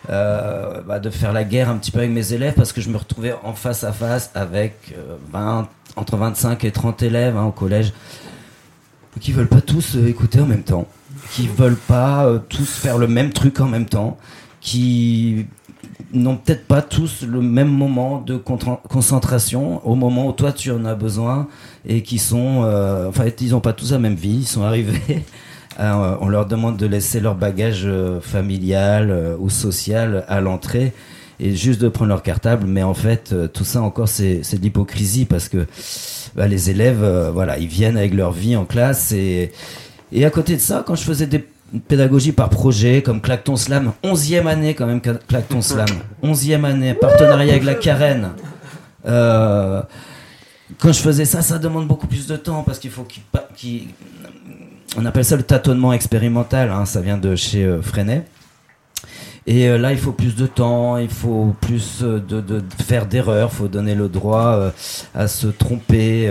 [0.08, 2.98] bah, de faire la guerre un petit peu avec mes élèves parce que je me
[2.98, 4.96] retrouvais en face à face avec
[5.32, 7.94] 20, entre 25 et 30 élèves hein, au collège
[9.20, 10.88] qui veulent pas tous écouter en même temps,
[11.32, 14.18] qui veulent pas tous faire le même truc en même temps
[14.62, 15.46] qui
[16.14, 20.86] n'ont peut-être pas tous le même moment de concentration au moment où toi tu en
[20.86, 21.48] as besoin
[21.88, 24.40] et qui sont, euh, en fait, ils n'ont pas tous la même vie.
[24.42, 25.24] Ils sont arrivés
[25.80, 27.88] on leur demande de laisser leur bagage
[28.22, 30.92] familial ou social à l'entrée
[31.40, 32.66] et juste de prendre leur cartable.
[32.66, 35.68] Mais en fait, tout ça encore, c'est de l'hypocrisie parce que
[36.36, 39.52] bah, les élèves, voilà, ils viennent avec leur vie en classe et,
[40.12, 41.46] et à côté de ça, quand je faisais des
[41.88, 45.88] pédagogie par projet, comme Clacton Slam, 11e année quand même, Clacton Slam,
[46.24, 48.30] 11e année, partenariat avec la Carène.
[49.06, 49.82] Euh,
[50.80, 53.06] quand je faisais ça, ça demande beaucoup plus de temps parce qu'il faut
[53.56, 53.88] qu'il.
[54.98, 58.26] on appelle ça le tâtonnement expérimental, hein, ça vient de chez euh, Freinet.
[59.46, 63.50] Et euh, là, il faut plus de temps, il faut plus de, de faire d'erreurs,
[63.54, 64.72] il faut donner le droit
[65.16, 66.30] à se tromper.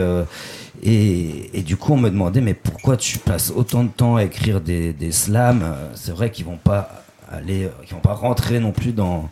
[0.82, 4.60] Et, du coup, on me demandait, mais pourquoi tu passes autant de temps à écrire
[4.60, 5.64] des, slams?
[5.94, 9.28] C'est vrai qu'ils vont pas aller, qu'ils vont pas rentrer non plus dans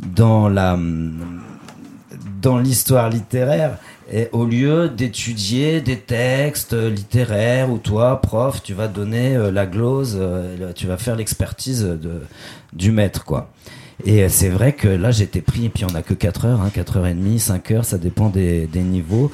[0.00, 0.78] dans la
[2.40, 3.78] dans l'histoire littéraire.
[4.12, 9.66] Et au lieu d'étudier des textes littéraires où toi, prof, tu vas donner euh, la
[9.66, 11.86] glose, euh, tu vas faire l'expertise
[12.72, 13.50] du maître, quoi.
[14.04, 16.70] Et c'est vrai que là, j'étais pris, et puis on a que 4 heures, hein,
[16.72, 19.30] 4 heures et demie, 5 heures, ça dépend des, des niveaux.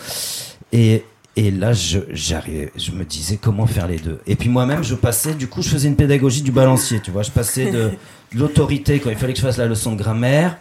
[0.73, 1.05] Et
[1.37, 4.21] et là, je, j'arrivais, je me disais comment faire les deux.
[4.27, 7.23] Et puis moi-même, je passais, du coup, je faisais une pédagogie du balancier, tu vois.
[7.23, 7.91] Je passais de,
[8.35, 10.57] l'autorité quand il fallait que je fasse la leçon de grammaire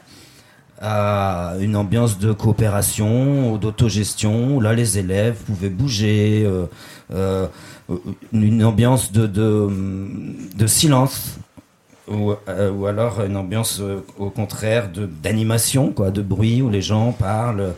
[0.82, 6.66] à une ambiance de coopération d'autogestion où là, les élèves pouvaient bouger, euh,
[7.14, 7.48] euh,
[8.34, 9.70] une ambiance de, de,
[10.56, 11.38] de silence
[12.08, 14.90] ou, euh, ou, alors une ambiance euh, au contraire
[15.24, 17.74] d'animation quoi de bruit où les gens parlent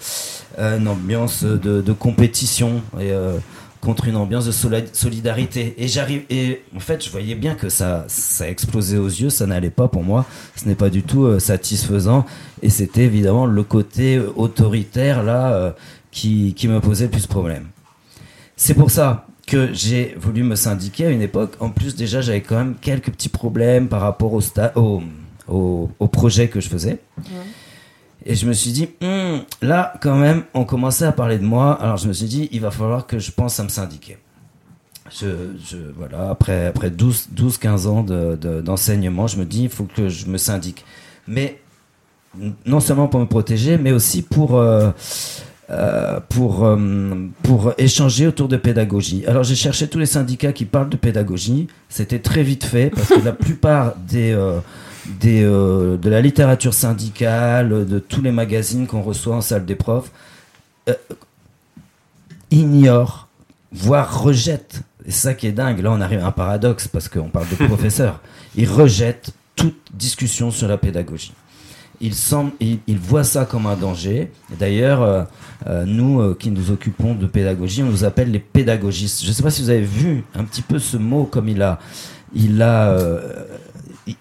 [0.60, 3.12] euh, une ambiance de, de compétition et
[3.80, 5.76] contre une ambiance de solidarité.
[5.78, 9.46] Et j'arrive et en fait je voyais bien que ça ça explosait aux yeux ça
[9.46, 10.26] n'allait pas pour moi.
[10.56, 12.26] Ce n'est pas du tout satisfaisant.
[12.62, 15.76] Et c'était évidemment le côté autoritaire là
[16.12, 17.68] qui qui me posait le plus problème
[18.58, 21.54] c'est pour ça que j'ai voulu me syndiquer à une époque.
[21.60, 24.42] En plus, déjà, j'avais quand même quelques petits problèmes par rapport au,
[25.48, 27.00] au, au, projet que je faisais.
[28.26, 31.82] Et je me suis dit, hmm, là, quand même, on commençait à parler de moi.
[31.82, 34.18] Alors, je me suis dit, il va falloir que je pense à me syndiquer.
[35.10, 39.70] Je, je voilà, après, après 12, 12 15 ans d'enseignement, de, je me dis, il
[39.70, 40.84] faut que je me syndique.
[41.26, 41.62] Mais
[42.66, 44.58] non seulement pour me protéger, mais aussi pour...
[44.58, 44.92] Euh,
[45.70, 46.78] euh, pour, euh,
[47.44, 49.26] pour échanger autour de pédagogie.
[49.28, 51.68] Alors j'ai cherché tous les syndicats qui parlent de pédagogie.
[51.90, 54.60] C'était très vite fait parce que la plupart des, euh,
[55.20, 60.10] des, de la littérature syndicale, de tous les magazines qu'on reçoit en salle des profs,
[62.50, 63.28] ignorent,
[63.74, 64.84] voire rejettent.
[65.04, 65.82] C'est ça qui est dingue.
[65.82, 68.22] Là on arrive à un paradoxe parce qu'on parle de professeurs.
[68.56, 71.34] Ils rejettent toute discussion sur la pédagogie
[72.02, 74.32] il, semble, il, voit ça comme un danger.
[74.60, 75.24] D'ailleurs, euh,
[75.68, 79.24] euh, nous euh, qui nous occupons de pédagogie, on nous appelle les pédagogistes.
[79.24, 81.62] Je ne sais pas si vous avez vu un petit peu ce mot comme il
[81.62, 81.80] a,
[82.34, 82.96] il a,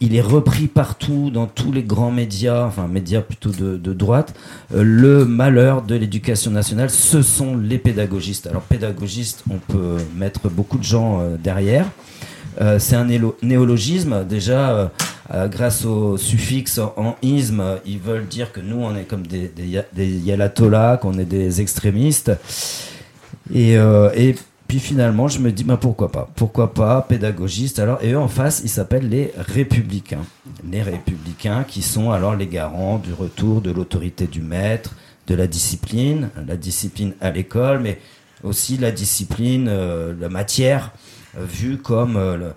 [0.01, 4.35] il est repris partout dans tous les grands médias, enfin médias plutôt de, de droite.
[4.75, 8.47] le malheur de l'éducation nationale, ce sont les pédagogistes.
[8.47, 11.87] Alors pédagogistes, on peut mettre beaucoup de gens derrière.
[12.79, 13.07] c'est un
[13.43, 14.89] néologisme déjà euh,
[15.31, 19.83] grâce au suffixe en isme, ils veulent dire que nous, on est comme des, des,
[19.93, 20.39] des
[21.01, 22.33] qu'on est des extrémistes.
[23.53, 24.35] Et, euh, et
[24.69, 26.29] puis finalement, je me dis, bah, pourquoi pas?
[26.35, 27.79] Pourquoi pas pédagogiste?
[27.79, 30.25] Alors Et eux, en face, ils s'appellent les républicains.
[30.71, 34.95] Les républicains qui sont alors les garants du retour de l'autorité du maître,
[35.27, 37.99] de la discipline, la discipline à l'école, mais
[38.43, 40.93] aussi la discipline, euh, la matière,
[41.39, 42.53] vue comme le,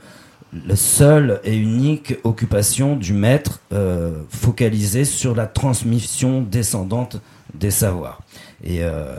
[0.65, 7.17] la seule et unique occupation du maître euh, focalisée sur la transmission descendante
[7.53, 8.21] des savoirs.
[8.63, 9.15] Et, euh,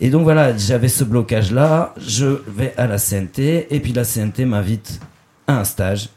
[0.00, 4.44] et donc voilà, j'avais ce blocage-là, je vais à la CNT, et puis la CNT
[4.44, 5.00] m'invite
[5.46, 6.10] à un stage,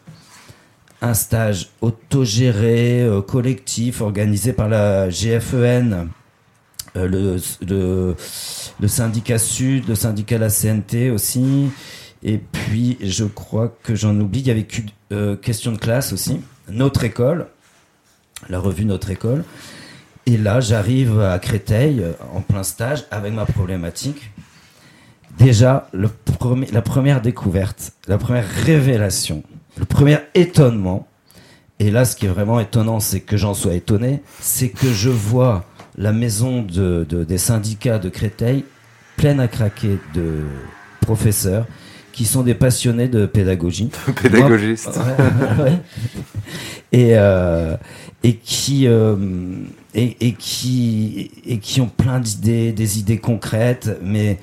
[1.01, 6.09] un stage autogéré, euh, collectif, organisé par la GFEN,
[6.97, 8.15] euh, le, le,
[8.79, 11.69] le syndicat Sud, le syndicat la CNT aussi,
[12.27, 14.65] et puis, je crois que j'en oublie, il y avait
[15.11, 17.45] euh, Question de classe aussi, Notre école,
[18.49, 19.43] la revue Notre école.
[20.25, 24.31] Et là, j'arrive à Créteil euh, en plein stage avec ma problématique.
[25.37, 29.43] Déjà, la première découverte, la première révélation,
[29.77, 31.07] le premier étonnement,
[31.77, 35.11] et là, ce qui est vraiment étonnant, c'est que j'en sois étonné, c'est que je
[35.11, 35.63] vois
[35.95, 38.65] la maison de, des syndicats de Créteil
[39.15, 40.45] pleine à craquer de
[41.01, 41.67] professeurs
[42.15, 43.91] qui sont des passionnés de pédagogie.
[44.21, 44.99] Pédagogistes.
[46.93, 47.75] Et, euh,
[48.23, 49.17] et, qui, euh,
[49.93, 54.39] et, et, qui, et qui ont plein d'idées, des idées concrètes, mais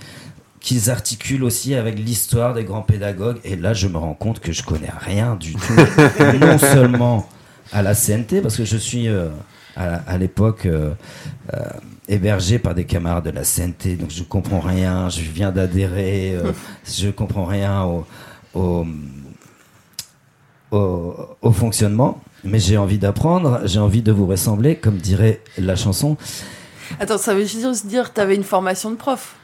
[0.61, 3.39] qu'ils articulent aussi avec l'histoire des grands pédagogues.
[3.43, 5.75] Et là, je me rends compte que je connais rien du tout.
[6.41, 7.27] non seulement
[7.73, 9.31] à la CNT, parce que je suis euh,
[9.77, 10.91] à, l'époque euh,
[11.55, 11.59] euh,
[12.09, 15.09] hébergé par des camarades de la CNT, donc je comprends rien.
[15.09, 16.37] Je viens d'adhérer,
[16.85, 18.07] je comprends rien au,
[18.55, 18.87] au,
[20.71, 22.21] au, au fonctionnement.
[22.45, 26.17] Mais j'ai envie d'apprendre, j'ai envie de vous ressembler, comme dirait la chanson.
[26.99, 29.37] Attends, ça veut juste dire que tu avais une formation de prof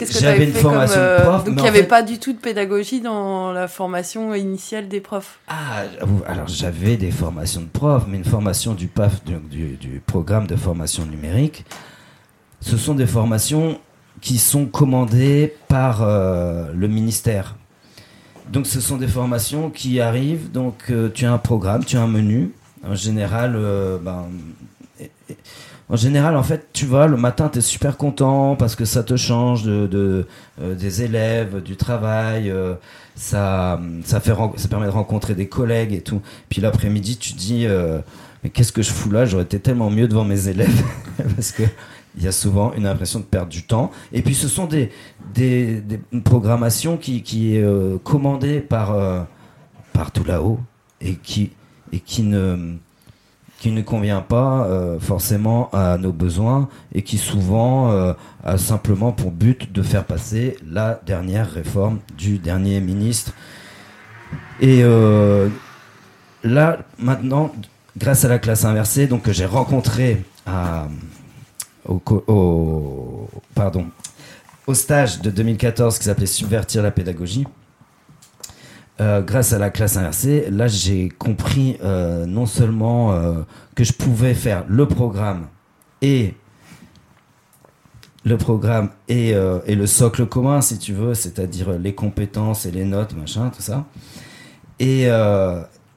[0.00, 1.44] Qu'est-ce que J'avais une formation de euh, prof.
[1.44, 5.40] Donc il n'y avait pas du tout de pédagogie dans la formation initiale des profs
[5.46, 5.82] Ah,
[6.26, 10.56] alors j'avais des formations de prof, mais une formation du PAF, du, du, programme de
[10.56, 11.66] formation numérique,
[12.60, 13.78] ce sont des formations
[14.20, 17.56] qui sont commandées par euh, le ministère.
[18.52, 22.02] Donc ce sont des formations qui arrivent, donc euh, tu as un programme, tu as
[22.02, 22.52] un menu.
[22.84, 23.58] En général,
[24.02, 24.24] ben,
[25.90, 29.02] en général, en fait, tu vois, le matin, tu es super content parce que ça
[29.02, 30.24] te change de,
[30.62, 32.74] euh, des élèves, du travail, euh,
[33.16, 36.22] ça, ça, fait, ça permet de rencontrer des collègues et tout.
[36.48, 37.98] Puis l'après-midi, tu dis, euh,
[38.44, 39.24] mais qu'est-ce que je fous là?
[39.24, 40.80] J'aurais été tellement mieux devant mes élèves
[41.34, 41.64] parce que
[42.16, 43.90] il y a souvent une impression de perdre du temps.
[44.12, 44.90] Et puis ce sont des,
[45.34, 46.22] des, une
[46.96, 47.64] qui, qui est
[48.02, 49.26] commandée par,
[49.92, 50.58] par tout là-haut
[51.00, 51.52] et qui,
[51.92, 52.76] et qui ne
[53.60, 59.12] qui ne convient pas euh, forcément à nos besoins et qui souvent euh, a simplement
[59.12, 63.34] pour but de faire passer la dernière réforme du dernier ministre.
[64.60, 65.50] Et euh,
[66.42, 67.52] là, maintenant,
[67.98, 70.88] grâce à la classe inversée, donc que j'ai rencontré à,
[71.88, 73.86] au, pardon,
[74.66, 77.46] au stage de 2014 qui s'appelait Subvertir la pédagogie,
[79.00, 83.40] euh, grâce à la classe inversée, là j'ai compris euh, non seulement euh,
[83.74, 85.46] que je pouvais faire le programme
[86.02, 86.34] et
[88.24, 92.84] le programme et, et, le socle commun, si tu veux, c'est-à-dire les compétences et les
[92.84, 93.86] notes, machin, tout ça.
[94.78, 95.08] Et,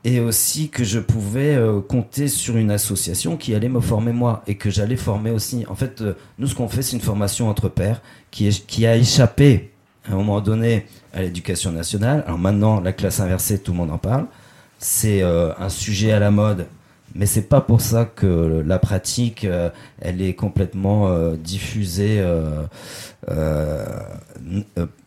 [0.03, 4.55] et aussi que je pouvais compter sur une association qui allait me former moi et
[4.55, 5.65] que j'allais former aussi.
[5.69, 6.03] En fait,
[6.37, 9.71] nous, ce qu'on fait, c'est une formation entre pairs qui, est, qui a échappé
[10.09, 12.23] à un moment donné à l'éducation nationale.
[12.25, 14.25] Alors maintenant, la classe inversée, tout le monde en parle.
[14.79, 16.67] C'est euh, un sujet à la mode,
[17.15, 19.69] mais c'est pas pour ça que la pratique, euh,
[20.01, 22.23] elle est complètement euh, diffusée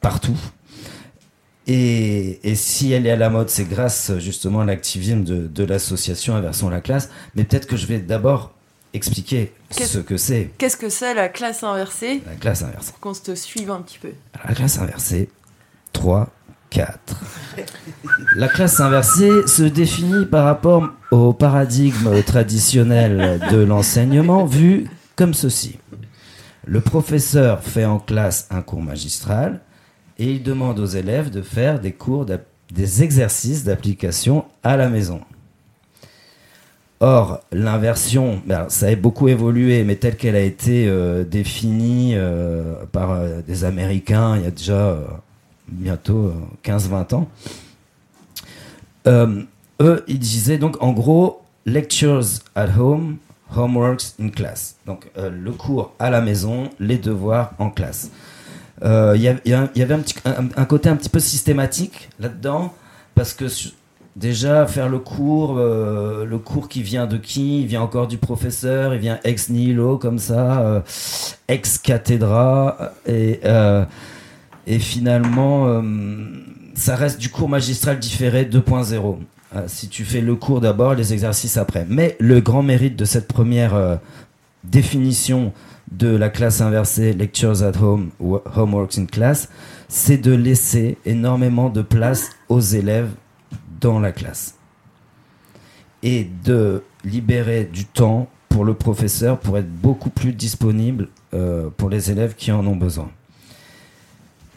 [0.00, 0.38] partout.
[1.66, 5.64] Et, et, si elle est à la mode, c'est grâce justement à l'activisme de, de
[5.64, 7.11] l'association Inversons la classe.
[7.35, 8.52] Mais peut-être que je vais d'abord
[8.94, 10.50] expliquer ce que c'est.
[10.59, 12.92] Qu'est-ce que c'est la classe inversée La classe inversée.
[12.92, 14.12] Pour qu'on se suive un petit peu.
[14.46, 15.29] la classe inversée,
[15.92, 16.31] 3,
[16.70, 16.96] 4.
[18.37, 25.79] La classe inversée se définit par rapport au paradigme traditionnel de l'enseignement vu comme ceci.
[26.64, 29.61] Le professeur fait en classe un cours magistral
[30.18, 32.26] et il demande aux élèves de faire des cours
[32.70, 35.20] des exercices d'application à la maison.
[37.00, 42.74] Or, l'inversion, ben, ça a beaucoup évolué, mais telle qu'elle a été euh, définie euh,
[42.90, 44.96] par euh, des Américains il y a déjà
[45.68, 46.33] bientôt
[46.64, 47.29] 15-20 ans,
[49.07, 52.24] eux, ils disaient donc en gros, lectures
[52.55, 53.16] at home,
[53.55, 54.76] homeworks in class.
[54.87, 58.11] Donc le cours à la maison, les devoirs en classe.
[58.83, 62.75] Il y, avait un, côté un petit peu systématique là-dedans,
[63.15, 63.49] parce que
[64.17, 67.61] Déjà, faire le cours, euh, le cours qui vient de qui?
[67.61, 70.81] Il vient encore du professeur, il vient ex nihilo comme ça, euh,
[71.49, 73.85] ex cathedra, et, euh,
[74.67, 75.83] et finalement,
[76.75, 79.19] ça reste du cours magistral différé 2.0.
[79.67, 81.87] si tu fais le cours d'abord, les exercices après.
[81.87, 83.99] Mais le grand mérite de cette première
[84.65, 85.53] définition
[85.92, 89.49] de la classe inversée, lectures at home, homeworks in class,
[89.88, 93.11] c'est de laisser énormément de place aux élèves
[93.81, 94.57] dans la classe
[96.03, 101.90] et de libérer du temps pour le professeur pour être beaucoup plus disponible euh, pour
[101.90, 103.11] les élèves qui en ont besoin.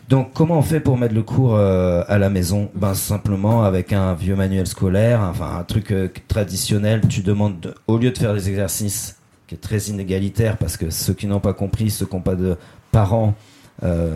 [0.07, 2.71] Donc comment on fait pour mettre le cours euh, à la maison?
[2.73, 7.01] Ben simplement avec un vieux manuel scolaire, enfin un truc euh, traditionnel.
[7.07, 9.18] Tu demandes au lieu de faire des exercices
[9.49, 12.35] qui est très inégalitaire parce que ceux qui n'ont pas compris, ceux qui n'ont pas
[12.35, 12.55] de
[12.91, 13.33] parents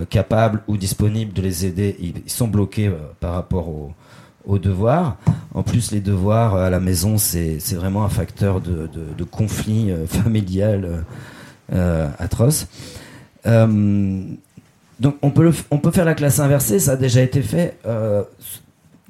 [0.10, 2.92] capables ou disponibles de les aider, ils, sont bloqués
[3.22, 3.94] par rapport au,
[4.46, 5.18] aux devoirs.
[5.54, 10.06] En plus, les devoirs à la maison, c'est vraiment un facteur de, de, conflit euh,
[10.08, 11.06] familial
[11.72, 12.68] euh, atroce.
[13.46, 14.24] Euh,
[15.00, 17.78] donc, on peut, on peut faire la classe inversée, ça a déjà été fait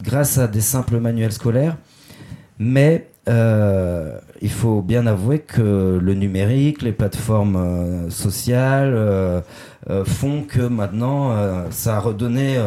[0.01, 1.77] grâce à des simples manuels scolaires,
[2.57, 9.41] mais euh, il faut bien avouer que le numérique, les plateformes euh, sociales euh,
[10.03, 11.35] font que maintenant
[11.71, 12.57] ça a redonné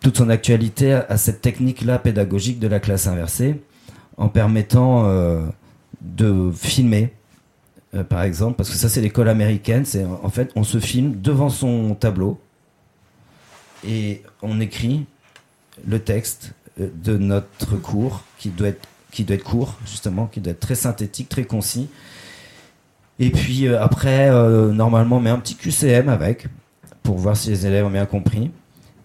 [0.00, 3.62] toute son actualité à, cette technique-là pédagogique de la classe inversée
[4.18, 5.10] en permettant
[6.02, 7.14] de filmer.
[8.10, 11.48] par exemple, parce que ça c'est l'école américaine, c'est en fait on se filme devant
[11.48, 12.38] son tableau
[13.86, 15.06] et on écrit
[15.86, 20.52] le texte de notre cours qui doit être qui doit être court, justement, qui doit
[20.52, 21.88] être très synthétique, très concis.
[23.20, 26.46] Et puis euh, après, euh, normalement, on met un petit QCM avec,
[27.02, 28.50] pour voir si les élèves ont bien compris.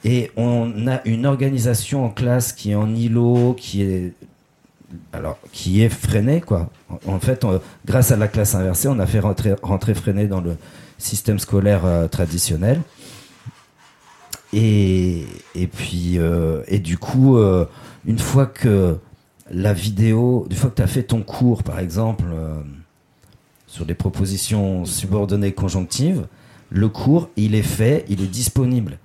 [0.05, 4.13] Et on a une organisation en classe qui est en îlot, qui est
[5.11, 6.69] alors qui est freinée quoi.
[7.05, 7.45] En fait,
[7.85, 9.93] grâce à la classe inversée, on a fait rentrer, rentrer
[10.27, 10.55] dans le
[10.97, 12.81] système scolaire euh, traditionnel.
[14.53, 15.25] Et,
[15.55, 16.17] et puis
[16.67, 17.37] et du coup,
[18.05, 18.97] une fois que
[19.51, 22.55] la vidéo, du fois que tu as fait ton cours, par exemple, euh,
[23.67, 26.27] sur des propositions subordonnées conjonctives,
[26.71, 28.97] le cours, il est fait, il est disponible.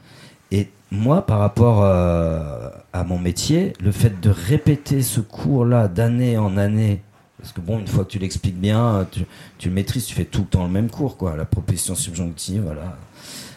[0.50, 6.38] Et moi, par rapport euh, à mon métier, le fait de répéter ce cours-là d'année
[6.38, 7.02] en année,
[7.38, 10.40] parce que bon, une fois que tu l'expliques bien, tu, le maîtrises, tu fais tout
[10.40, 11.36] le temps le même cours, quoi.
[11.36, 12.98] La proposition subjonctive, voilà,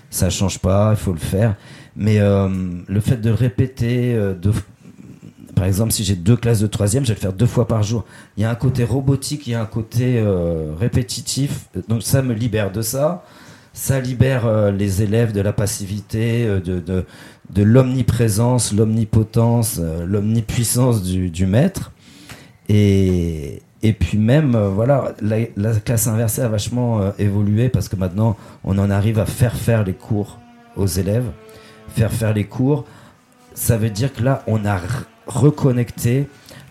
[0.10, 1.56] ça change pas, il faut le faire.
[1.96, 2.50] Mais euh,
[2.88, 4.54] le fait de répéter, de
[5.56, 7.84] par exemple, si j'ai deux classes de troisième, je vais le faire deux fois par
[7.84, 8.06] jour.
[8.38, 11.68] Il y a un côté robotique, il y a un côté euh, répétitif.
[11.88, 13.24] Donc ça me libère de ça.
[13.74, 21.30] Ça libère euh, les élèves de la passivité, euh, de, de, l'omniprésence, l'omnipotence, l'omnipuissance du,
[21.30, 21.92] du, maître.
[22.70, 28.38] Et, et puis même, voilà, la, la, classe inversée a vachement évolué parce que maintenant,
[28.64, 30.40] on en arrive à faire faire les cours
[30.78, 31.30] aux élèves.
[31.90, 32.86] Faire faire les cours,
[33.54, 34.80] ça veut dire que là, on a
[35.28, 36.28] reconnecter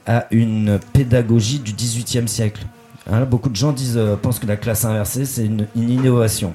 [0.07, 2.67] à une pédagogie du XVIIIe siècle.
[3.11, 6.55] Hein, beaucoup de gens euh, pensent que la classe inversée, c'est une, innovation.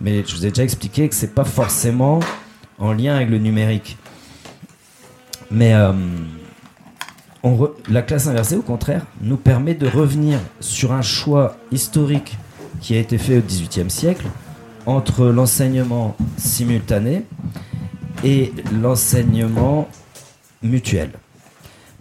[0.00, 2.20] Mais je vous ai déjà expliqué que c'est pas forcément
[2.78, 3.96] en lien avec le numérique.
[5.50, 5.92] Mais euh,
[7.88, 12.36] la classe inversée, au contraire, nous permet de revenir sur un choix historique
[12.80, 14.26] qui a été fait au XVIIIe siècle
[14.86, 17.24] entre l'enseignement simultané
[18.24, 19.88] et l'enseignement
[20.62, 21.10] mutuel.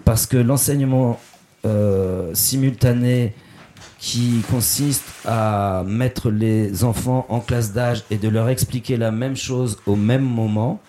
[0.06, 1.20] Parce que l'enseignement
[1.66, 3.34] euh, simultané
[4.00, 9.36] qui consiste à mettre les enfants en classe d'âge et de leur expliquer la même
[9.36, 10.80] chose au même moment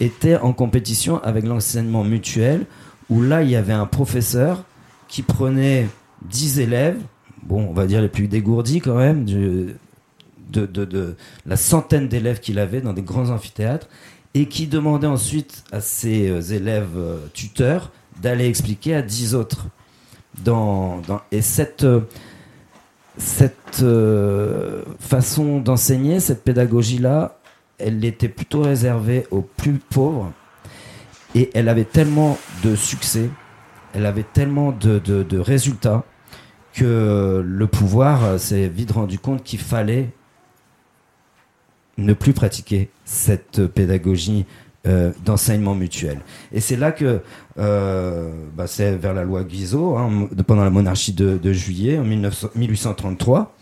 [0.00, 2.66] était en compétition avec l'enseignement mutuel
[3.10, 4.64] où là il y avait un professeur
[5.08, 5.88] qui prenait
[6.22, 6.98] 10 élèves,
[7.42, 12.80] bon on va dire les plus dégourdis quand même, de la centaine d'élèves qu'il avait
[12.80, 13.88] dans des grands amphithéâtres
[14.34, 19.66] et qui demandait ensuite à ses euh, élèves euh, tuteurs d'aller expliquer à dix autres.
[21.30, 22.00] Et cette, euh,
[23.16, 23.84] cette
[24.98, 27.38] façon d'enseigner, cette pédagogie-là,
[27.78, 30.32] elle était plutôt réservée aux plus pauvres
[31.36, 33.30] et elle avait tellement de succès,
[33.94, 36.04] elle avait tellement de résultats
[36.72, 40.10] que le pouvoir s'est vite rendu compte qu'il fallait
[41.98, 44.46] ne plus pratiquer cette pédagogie
[44.86, 46.18] euh, d'enseignement mutuel.
[46.52, 47.22] Et c'est là que,
[47.58, 53.56] euh, bah, c'est vers la loi Guizot, hein, pendant la monarchie de, juillet, en 1833,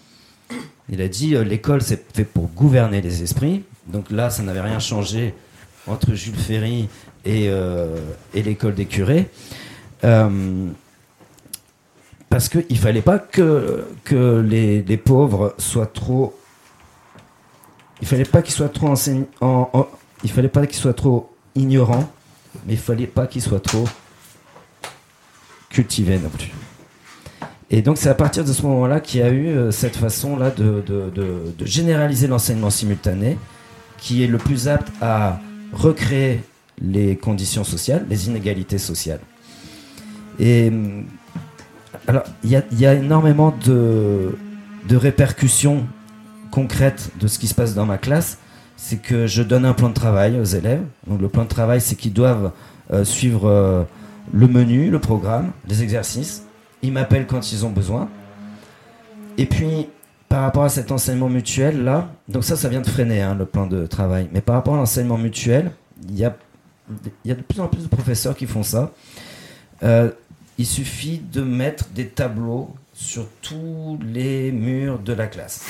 [0.89, 3.63] il a dit euh, l'école c'est fait pour gouverner les esprits.
[3.87, 5.33] Donc là, ça n'avait rien changé
[5.87, 6.89] entre Jules Ferry
[7.25, 7.49] et,
[8.35, 9.29] l'école des curés.
[10.01, 10.19] parce
[12.49, 13.87] qu'il ne fallait pas que,
[14.41, 16.37] les pauvres soient trop
[18.03, 18.93] il fallait pas qu'il soit trop
[20.25, 22.11] il fallait pas qu'il soit trop ignorant,
[22.67, 23.85] mais il fallait pas qu'il soit trop
[25.71, 26.51] cultivé non plus.
[27.71, 30.51] Et donc c'est à partir de ce moment-là qu'il y a eu euh, cette façon-là
[30.51, 30.85] de,
[31.65, 33.39] généraliser l'enseignement simultané,
[33.99, 35.41] qui est le plus apte à
[35.73, 36.43] recréer
[36.81, 39.21] les conditions sociales, les inégalités sociales.
[40.39, 41.05] Et hum,
[42.09, 44.35] alors il y, a, énormément de
[44.91, 45.87] répercussions
[46.53, 48.39] concrète de ce qui se passe dans ma classe,
[48.77, 50.85] c'est que je donne un plan de travail aux élèves.
[51.09, 52.53] Donc le plan de travail, c'est qu'ils doivent
[52.93, 53.83] euh, suivre euh,
[54.33, 56.45] le menu, le programme, les exercices.
[56.83, 58.09] Ils m'appellent quand ils ont besoin.
[59.39, 59.89] Et puis,
[60.29, 63.47] par rapport à cet enseignement mutuel, là, donc ça, ça vient de freiner hein, le
[63.47, 64.29] plan de travail.
[64.33, 65.71] Mais par rapport à l'enseignement mutuel,
[66.09, 66.35] il y a,
[67.25, 68.93] de plus en plus de professeurs qui font ça.
[69.83, 70.11] Euh,
[70.59, 75.65] il suffit de mettre des tableaux sur tous les murs de la classe.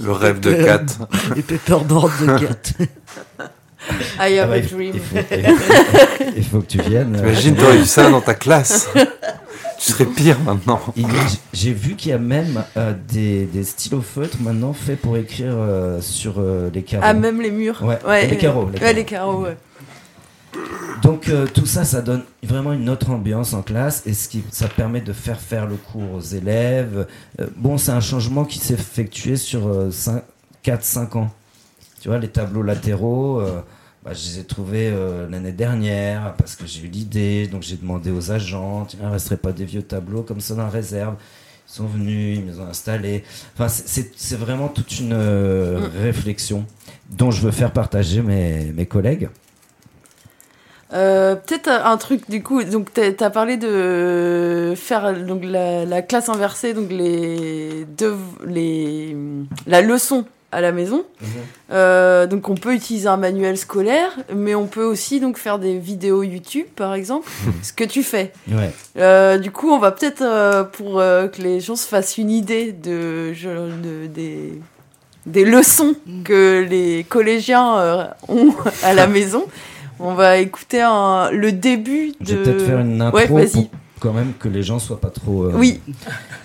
[0.00, 0.86] Le rêve de Kat.
[1.36, 2.84] Les paperboards de Kat.
[4.18, 4.94] I have a dream.
[6.36, 7.16] Il faut, que tu viennes.
[7.18, 8.88] Imagine, t'aurais eu ça dans ta classe.
[9.78, 10.80] Je serais pire maintenant.
[11.52, 15.54] J'ai vu qu'il y a même euh, des, des stylos feutres maintenant faits pour écrire
[15.56, 17.02] euh, sur euh, les carreaux.
[17.04, 18.70] Ah, même les murs Ouais, les carreaux.
[18.72, 19.56] Les ouais, les carreaux, ouais.
[21.02, 24.68] Donc tout ça, ça donne vraiment une autre ambiance en classe et ce qui, ça
[24.68, 27.06] permet de faire faire le cours aux élèves.
[27.56, 29.88] bon, c'est un changement qui s'est effectué sur
[30.64, 31.30] 4-5 ans.
[32.00, 33.42] Tu vois, les tableaux latéraux,
[34.04, 37.46] bah, je les ai trouvés euh, l'année dernière parce que j'ai eu l'idée.
[37.46, 40.64] Donc j'ai demandé aux agents, il ne resterait pas des vieux tableaux comme ça dans
[40.64, 41.14] la réserve.
[41.68, 43.22] Ils sont venus, ils me les ont installés.
[43.54, 46.02] Enfin, c'est vraiment toute une euh, mm.
[46.02, 46.66] réflexion
[47.10, 49.28] dont je veux faire partager mes, mes collègues.
[50.92, 56.02] Euh, peut-être un truc du coup, donc tu as parlé de faire donc la, la
[56.02, 58.16] classe inversée, donc les, deux,
[58.46, 59.16] les
[59.66, 61.04] la leçon à la maison.
[61.20, 61.28] Mhm.
[61.72, 65.78] Euh, donc on peut utiliser un manuel scolaire, mais on peut aussi donc faire des
[65.78, 67.28] vidéos YouTube par exemple,
[67.62, 68.32] ce que tu fais.
[68.98, 72.72] Euh, du coup, on va peut-être euh, pour que les gens se fassent une idée
[72.72, 73.32] de,
[74.08, 74.60] des,
[75.24, 79.46] des leçons que les collégiens ont à la maison.
[80.02, 82.26] On va écouter le début de.
[82.26, 83.38] Je vais peut-être faire une intro
[84.02, 85.44] quand même que les gens soient pas trop.
[85.44, 85.80] Euh, oui.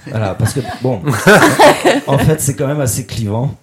[0.05, 1.01] Voilà, parce que bon,
[2.07, 3.55] en fait, c'est quand même assez clivant.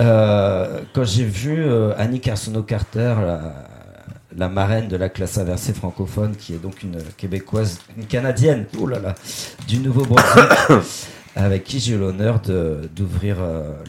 [0.00, 3.16] Euh, quand j'ai vu euh, Annie Carsono-Carter,
[4.34, 8.86] la, marraine de la classe inversée francophone, qui est donc une québécoise, une canadienne, oh
[8.86, 9.14] là là,
[9.68, 10.48] du Nouveau-Brunswick,
[11.36, 13.36] avec qui j'ai eu l'honneur d'ouvrir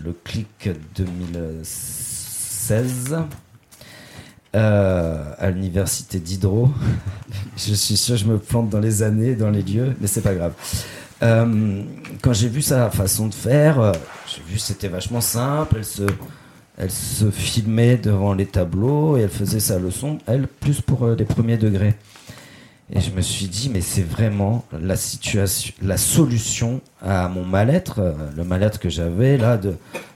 [0.04, 3.16] le Clic 2016
[4.56, 6.70] euh, à l'université d'Hydro.
[7.58, 10.36] je suis sûr, je me plante dans les années, dans les lieux, mais c'est pas
[10.36, 10.54] grave.
[11.24, 11.82] Euh,
[12.22, 13.92] quand j'ai vu sa façon de faire, euh,
[14.28, 15.78] j'ai vu c'était vachement simple.
[15.78, 16.04] Elle se,
[16.78, 21.26] elle se filmait devant les tableaux et elle faisait sa leçon, elle plus pour les
[21.26, 21.96] premiers degrés.
[22.92, 28.16] Et je me suis dit, mais c'est vraiment la situation, la solution à mon mal-être,
[28.38, 29.76] le mal-être que j'avais là de,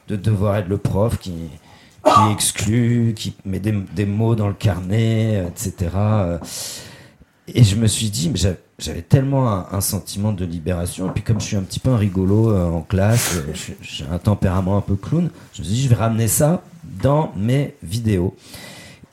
[0.10, 1.34] de devoir être le prof qui,
[2.14, 5.90] qui exclut, qui met des, mots dans le carnet, etc.
[7.54, 8.40] Et je me suis dit, mais
[8.78, 11.10] j'avais tellement un, sentiment de libération.
[11.10, 14.06] Et puis comme je suis un petit peu un rigolo euh, en classe, euh, j'ai
[14.12, 16.62] un tempérament un peu clown, je me suis dit, je vais ramener ça
[17.02, 18.36] dans mes vidéos.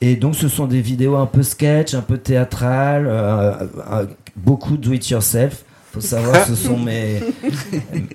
[0.01, 4.91] Et donc ce sont des vidéos un peu sketch, un peu théâtrales, euh, beaucoup do
[4.91, 5.64] it yourself
[5.95, 7.21] faut savoir, ce sont mes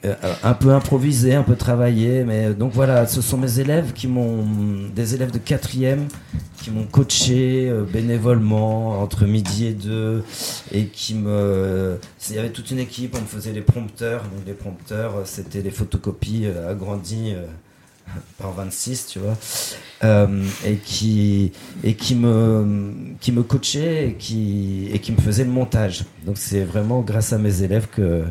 [0.04, 4.06] euh, un peu improvisés, un peu travaillés, mais donc voilà, ce sont mes élèves qui
[4.06, 4.44] m'ont
[4.94, 6.06] des élèves de quatrième
[6.62, 10.22] qui m'ont coaché euh, bénévolement entre midi et deux
[10.72, 14.46] et qui me il y avait toute une équipe, on me faisait les prompteurs, donc
[14.46, 17.34] les prompteurs c'était les photocopies euh, agrandies
[18.38, 19.36] par 26, tu vois,
[20.04, 21.52] euh, et qui
[21.84, 26.04] et qui me qui me coachait et qui et qui me faisait le montage.
[26.24, 28.24] Donc c'est vraiment grâce à mes élèves que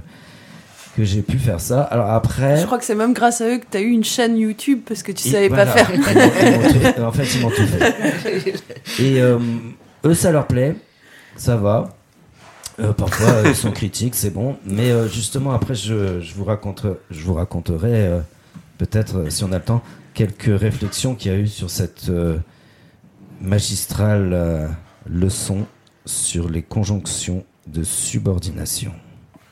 [0.95, 1.81] que j'ai pu faire ça.
[1.81, 4.03] Alors après, je crois que c'est même grâce à eux que tu as eu une
[4.03, 5.89] chaîne YouTube parce que tu savais pas faire.
[7.05, 8.53] en fait, ils m'ont tout fait.
[8.99, 9.39] Et euh,
[10.05, 10.75] eux, ça leur plaît,
[11.35, 11.89] ça va.
[12.79, 14.55] Euh, parfois, ils sont critiques, c'est bon.
[14.65, 18.21] Mais justement, après, je, je, vous raconterai, je vous raconterai
[18.79, 19.83] peut-être, euh, si on a le temps,
[20.15, 22.39] quelques réflexions qu'il y a eu sur cette euh,
[23.39, 24.67] magistrale euh,
[25.07, 25.67] leçon
[26.05, 28.93] sur les conjonctions de subordination.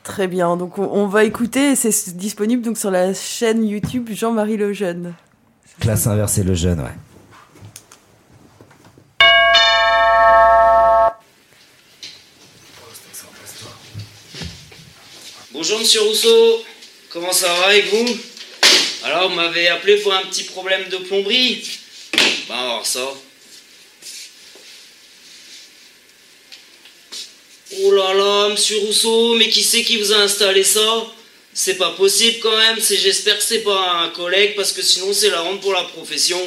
[0.02, 5.14] Très bien, donc on, va écouter, c'est disponible donc sur la chaîne YouTube Jean-Marie Lejeune.
[5.78, 6.86] Classe inversée Lejeune, ouais.
[15.52, 16.62] Bonjour Monsieur Rousseau,
[17.12, 18.37] comment ça va avec vous?
[19.08, 21.62] Alors, vous m'avez appelé pour un petit problème de plomberie.
[22.46, 23.08] Bah, alors ça.
[27.80, 31.06] Oh là là, monsieur Rousseau, mais qui c'est qui vous a installé ça?
[31.54, 35.30] C'est pas possible quand même, j'espère que c'est pas un collègue, parce que sinon c'est
[35.30, 36.40] la honte pour la profession.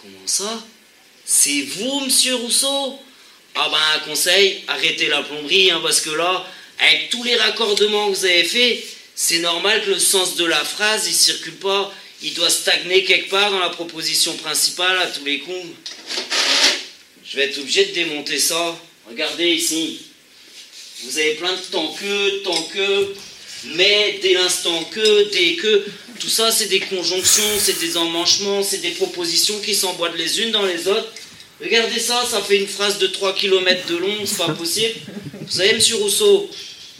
[0.00, 0.64] Comment ça?
[1.24, 2.96] C'est vous, monsieur Rousseau?
[3.56, 6.46] Ah ben, un conseil, arrêtez la plomberie, hein, parce que là,
[6.78, 8.84] avec tous les raccordements que vous avez faits,
[9.22, 11.92] c'est normal que le sens de la phrase, il circule pas,
[12.22, 15.66] il doit stagner quelque part dans la proposition principale à tous les coups.
[17.22, 18.80] Je vais être obligé de démonter ça.
[19.06, 20.00] Regardez ici.
[21.04, 23.14] Vous avez plein de tant que, tant que,
[23.74, 25.84] mais, dès l'instant que, dès que.
[26.18, 30.50] Tout ça, c'est des conjonctions, c'est des emmanchements, c'est des propositions qui s'emboîtent les unes
[30.50, 31.12] dans les autres.
[31.60, 34.94] Regardez ça, ça fait une phrase de 3 km de long, c'est pas possible.
[35.42, 36.50] Vous savez, monsieur Rousseau,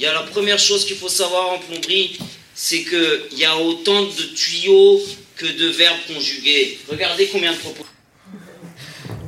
[0.01, 2.19] il y a la première chose qu'il faut savoir en plomberie,
[2.55, 4.99] c'est qu'il y a autant de tuyaux
[5.37, 6.79] que de verbes conjugués.
[6.91, 7.85] Regardez combien de propos.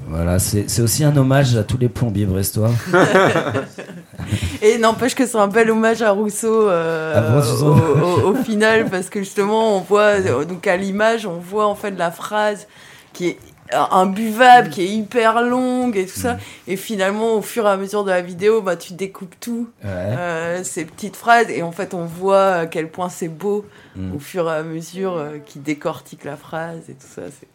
[0.08, 2.70] Voilà, c'est aussi un hommage à tous les plombiers brestois.
[4.62, 8.88] Et n'empêche que c'est un bel hommage à Rousseau, euh, Ah au, au- au final,
[8.90, 12.66] parce que justement, on voit, donc à l'image, on voit en fait la phrase
[13.12, 13.38] qui est
[13.74, 16.38] imbuvable, qui est hyper longue et tout ça.
[16.66, 19.90] Et finalement, au fur et à mesure de la vidéo, bah, tu découpes tout, Ouais.
[19.90, 23.64] euh, ces petites phrases, et en fait, on voit à quel point c'est beau
[23.96, 24.14] Mm.
[24.14, 27.22] au fur et à mesure euh, qu'il décortique la phrase et tout ça.
[27.28, 27.46] c'est-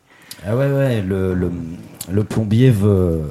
[0.45, 1.51] Ah ouais, ouais, le, le,
[2.11, 3.21] le plombier veut.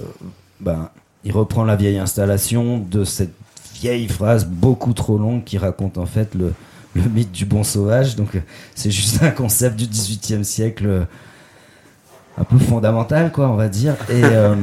[0.60, 0.90] Ben,
[1.24, 3.34] il reprend la vieille installation de cette
[3.74, 6.52] vieille phrase beaucoup trop longue qui raconte en fait le,
[6.94, 8.16] le mythe du bon sauvage.
[8.16, 8.40] Donc, euh,
[8.74, 11.04] c'est juste un concept du XVIIIe siècle euh,
[12.38, 13.94] un peu fondamental, quoi, on va dire.
[14.10, 14.20] Et.
[14.24, 14.54] euh,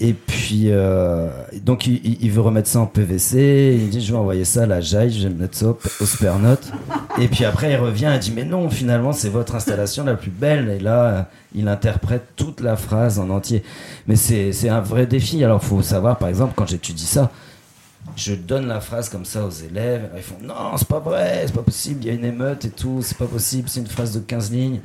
[0.00, 1.28] Et puis, euh,
[1.64, 3.76] donc, il, veut remettre ça en PVC.
[3.80, 6.06] Il dit, je vais envoyer ça à la Jaille, je vais mettre ça au, au
[6.06, 6.70] Spernote.
[7.20, 10.30] Et puis après, il revient et dit, mais non, finalement, c'est votre installation la plus
[10.30, 10.68] belle.
[10.68, 13.64] Et là, il interprète toute la phrase en entier.
[14.06, 15.42] Mais c'est c'est un vrai défi.
[15.42, 17.32] Alors, faut savoir, par exemple, quand j'étudie ça,
[18.18, 20.10] je donne la phrase comme ça aux élèves.
[20.16, 22.70] Ils font, non, c'est pas vrai, c'est pas possible, il y a une émeute et
[22.70, 24.80] tout, c'est pas possible, c'est une phrase de 15 lignes.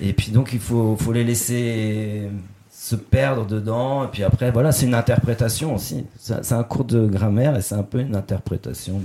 [0.00, 2.30] Et puis, donc, il faut, les laisser
[2.72, 4.04] se perdre dedans.
[4.04, 6.06] Et puis après, voilà, c'est une interprétation aussi.
[6.18, 9.00] C'est un cours de grammaire et c'est un peu une interprétation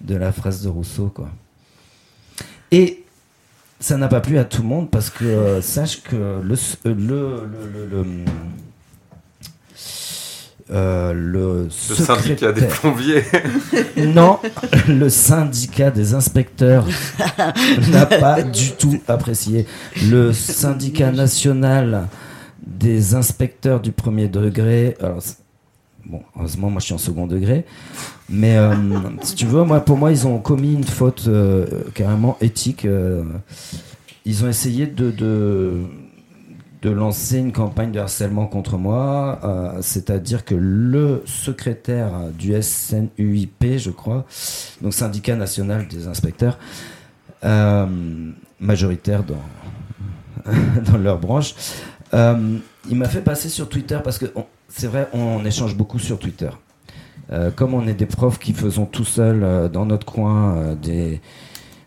[0.00, 1.28] de, la phrase de Rousseau, quoi.
[2.72, 3.04] Et
[3.78, 6.56] ça n'a pas plu à tout le monde parce que euh, sache que le,
[10.70, 13.22] euh, le Le syndicat des plombiers.
[13.96, 14.38] non,
[14.88, 16.86] le syndicat des inspecteurs
[17.90, 19.66] n'a pas du tout apprécié.
[20.10, 22.08] Le syndicat national
[22.66, 24.96] des inspecteurs du premier degré.
[25.00, 25.22] Alors,
[26.04, 27.64] bon, heureusement, moi je suis en second degré.
[28.28, 28.74] Mais euh,
[29.22, 32.84] si tu veux, moi, pour moi, ils ont commis une faute euh, carrément éthique.
[32.84, 33.22] euh.
[34.24, 35.82] ils ont essayé de, de,
[36.86, 39.40] de lancer une campagne de harcèlement contre moi.
[39.42, 44.24] euh, C'est-à-dire que le secrétaire du SNUIP, je crois,
[44.80, 46.60] donc syndicat national des inspecteurs,
[47.42, 47.86] euh,
[48.60, 50.52] majoritaire dans,
[50.92, 51.56] dans leur branche,
[52.14, 52.56] euh,
[52.88, 54.26] il m'a fait passer sur Twitter parce que
[54.68, 56.50] c'est vrai, on, échange beaucoup sur Twitter.
[57.56, 61.20] Comme on est des profs qui faisons tout seuls euh, dans notre coin des,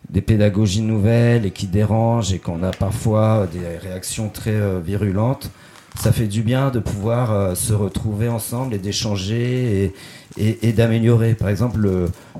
[0.10, 5.52] des pédagogies nouvelles et qui dérangent et qu'on a parfois des réactions très euh, virulentes,
[5.96, 9.94] ça fait du bien de pouvoir euh, se retrouver ensemble et d'échanger
[10.38, 11.34] et, d'améliorer.
[11.34, 11.80] Par exemple,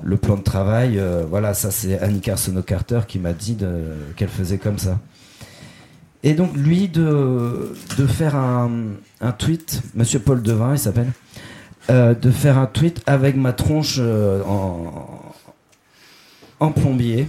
[0.02, 3.56] le, plan de travail, euh, voilà, ça c'est Annie Carsono-Carter qui m'a dit
[4.16, 4.98] qu'elle faisait comme ça.
[6.22, 8.70] Et donc lui de, de faire un,
[9.20, 11.12] un tweet, Monsieur Paul Devin il s'appelle,
[11.88, 14.42] euh, de faire un tweet avec ma tronche euh,
[16.60, 17.26] en plombier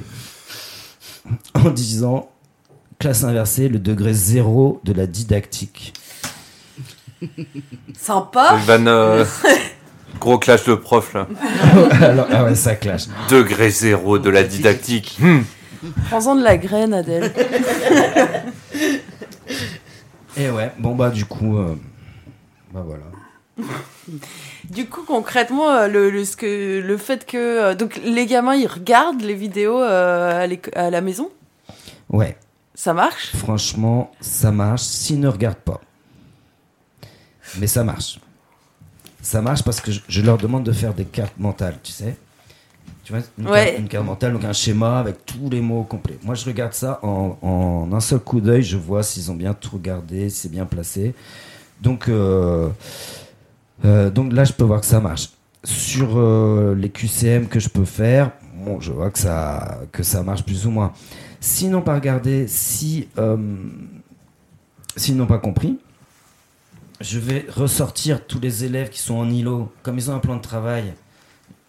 [1.54, 2.30] en disant
[3.00, 5.94] classe inversée, le degré zéro de la didactique.
[7.98, 9.26] Sympa euh,
[10.20, 11.28] gros clash de prof là.
[12.02, 13.04] Alors, ah ouais, ça clash.
[13.30, 15.18] Degré zéro de la didactique.
[15.20, 15.42] Hmm.
[16.10, 17.32] Prends-en de la graine, Adèle.
[20.38, 21.76] Et ouais, bon bah du coup, euh,
[22.74, 23.04] bah voilà.
[24.70, 28.56] Du coup, concrètement, euh, le, le, ce que, le fait que euh, donc les gamins
[28.56, 31.30] ils regardent les vidéos euh, à, la maison,
[32.10, 32.38] Ouais,
[32.76, 33.36] ça marche?
[33.36, 35.80] Franchement, ça marche s'ils ne regardent pas.
[37.60, 38.20] Mais ça marche.
[39.22, 42.16] Ça marche parce que je, je leur demande de faire des cartes mentales, tu sais.
[43.04, 43.66] Tu vois, une, Ouais.
[43.66, 46.18] carte, une carte mentale, donc un schéma avec tous les mots complets.
[46.24, 49.54] Moi, je regarde ça en, en un seul coup d'œil, je vois s'ils ont bien
[49.54, 51.14] tout regardé, si c'est bien placé.
[51.82, 52.70] Donc, euh,
[53.86, 55.30] euh, donc là, je peux voir que ça marche.
[55.64, 58.32] Sur euh, les QCM que je peux faire,
[58.66, 60.94] bon, je vois que ça, que ça marche plus ou moins.
[61.40, 63.38] S'ils n'ont pas regardé, si, euh,
[64.96, 65.80] s'ils n'ont pas compris,
[67.00, 69.72] je vais ressortir tous les élèves qui sont en îlot.
[69.84, 70.94] Comme ils ont un plan de travail,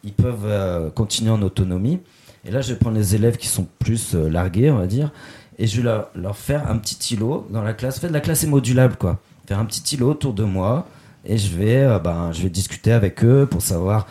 [0.04, 2.00] ils peuvent euh, continuer en autonomie.
[2.44, 5.12] Et là, je vais prendre les élèves qui sont plus largués, on va dire,
[5.58, 7.98] et je vais leur, leur faire un petit îlot dans la classe.
[7.98, 9.20] En fait, la classe est modulable, quoi.
[9.46, 10.88] Faire un petit îlot autour de moi,
[11.24, 14.06] et je vais, euh, ben, je vais discuter avec eux pour savoir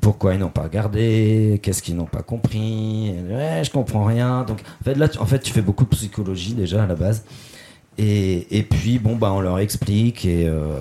[0.00, 3.14] pourquoi ils n'ont pas regardé, qu'est-ce qu'ils n'ont pas compris.
[3.30, 4.42] Ouais, je comprends rien.
[4.42, 6.96] Donc, en fait, là, tu, en fait, tu fais beaucoup de psychologie déjà à la
[6.96, 7.24] base.
[7.98, 10.76] Et, et puis, bon, bah, on leur explique et, euh,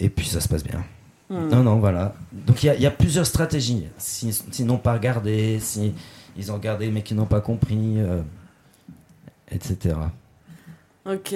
[0.00, 0.84] et puis ça se passe bien.
[1.30, 1.48] Hmm.
[1.48, 2.14] Non, non, voilà.
[2.32, 3.84] Donc, il y a- il y, a plusieurs stratégies.
[3.96, 5.94] Si- S'ils n'ont pas regardé, si
[6.36, 8.20] ils ont regardé mais qu'ils n'ont pas compris, euh,
[9.50, 9.94] etc.
[11.06, 11.34] Ok.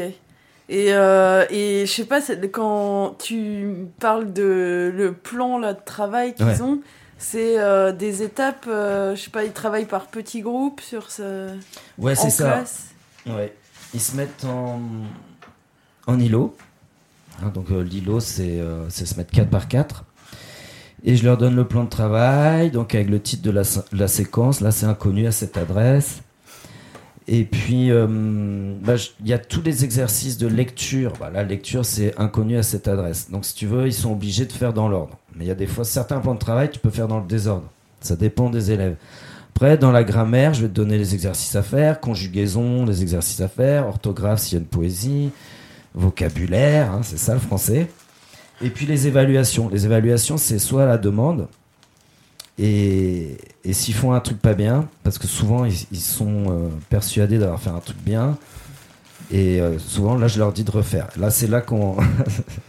[0.68, 2.20] Et, euh, et je sais pas,
[2.52, 6.60] quand tu parles de le plan là, de travail qu'ils Ouais.
[6.60, 6.80] ont,
[7.16, 11.48] c'est euh, des étapes, euh, je sais pas, ils travaillent par petits groupes sur ce.
[11.96, 12.44] Ouais, c'est ça.
[12.52, 12.88] classe.
[13.26, 13.54] Ouais.
[13.94, 14.80] Ils se mettent en,
[16.06, 16.54] en îlot.
[17.42, 20.04] Hein, donc euh, l'îlot, c'est euh, c'est se mettre 4 par 4.
[21.04, 23.62] Et je leur donne le plan de travail, donc avec le titre de la,
[23.92, 24.60] la séquence.
[24.60, 26.22] Là, c'est inconnu à cette adresse.
[27.30, 28.06] Et puis, euh,
[28.82, 31.12] bah, il y a tous les exercices de lecture.
[31.20, 33.30] Bah, la lecture, c'est inconnu à cette adresse.
[33.30, 35.18] Donc, si tu veux, ils sont obligés de faire dans l'ordre.
[35.36, 37.26] Mais il y a des fois, certains plans de travail, tu peux faire dans le
[37.26, 37.70] désordre.
[38.00, 38.96] Ça dépend des élèves.
[39.54, 43.40] Après, dans la grammaire, je vais te donner les exercices à faire, conjugaison, les exercices
[43.42, 45.30] à faire, orthographe s'il y a une poésie,
[45.94, 47.88] vocabulaire, hein, c'est ça le français.
[48.62, 49.68] Et puis les évaluations.
[49.68, 51.48] Les évaluations, c'est soit à la demande,
[52.58, 53.36] et,
[53.72, 57.70] s'ils font un truc pas bien, parce que souvent ils, sont euh, persuadés d'avoir fait
[57.70, 58.36] un truc bien,
[59.30, 61.08] et euh, souvent là je leur dis de refaire.
[61.16, 61.96] Là c'est là qu'on.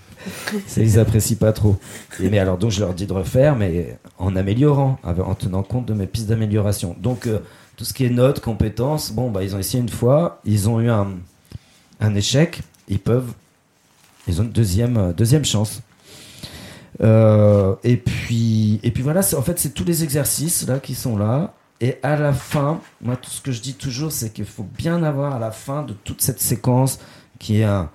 [0.78, 1.78] ils apprécient pas trop.
[2.20, 5.94] Mais alors donc je leur dis de refaire, mais en améliorant, en tenant compte de
[5.94, 6.96] mes pistes d'amélioration.
[7.00, 7.40] Donc euh,
[7.76, 10.80] tout ce qui est notes, compétences, bon bah ils ont essayé une fois, ils ont
[10.80, 11.08] eu un,
[12.00, 13.32] un échec, ils peuvent,
[14.28, 15.82] ils ont une deuxième, deuxième chance.
[17.02, 21.18] Euh, et puis, et puis voilà, en fait, c'est tous les exercices là qui sont
[21.18, 21.54] là.
[21.82, 25.02] Et à la fin, moi, tout ce que je dis toujours, c'est qu'il faut bien
[25.04, 27.00] avoir à la fin de toute cette séquence
[27.40, 27.90] qui est un,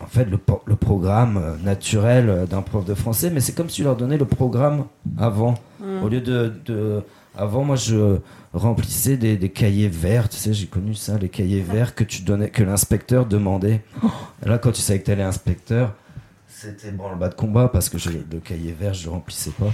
[0.00, 3.82] en fait le, le, programme naturel d'un prof de français, mais c'est comme si tu
[3.82, 4.84] leur donnais le programme
[5.18, 5.54] avant.
[5.80, 6.02] Mm.
[6.04, 7.02] Au lieu de, de,
[7.36, 8.18] Avant, moi, je
[8.52, 12.22] remplissais des, des cahiers verts, tu sais, j'ai connu ça, les cahiers verts que tu
[12.22, 13.82] donnais, que l'inspecteur demandait.
[14.04, 14.08] Oh.
[14.44, 15.94] là, quand tu savais que tu allais inspecteur,
[16.62, 19.72] c'était bon le bas de combat parce que le cahier vert, je le remplissais pas.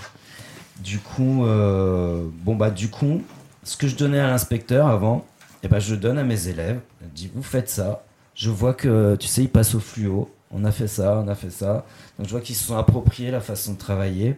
[0.82, 3.22] Du coup, euh, bon bah du coup,
[3.62, 6.48] ce que je donnais à l'inspecteur avant, et eh ben je le donne à mes
[6.48, 6.80] élèves.
[7.02, 8.04] Je dis vous faites ça.
[8.34, 10.30] Je vois que tu sais ils passent au fluo.
[10.50, 11.84] On a fait ça, on a fait ça.
[12.18, 14.36] Donc je vois qu'ils se sont appropriés la façon de travailler.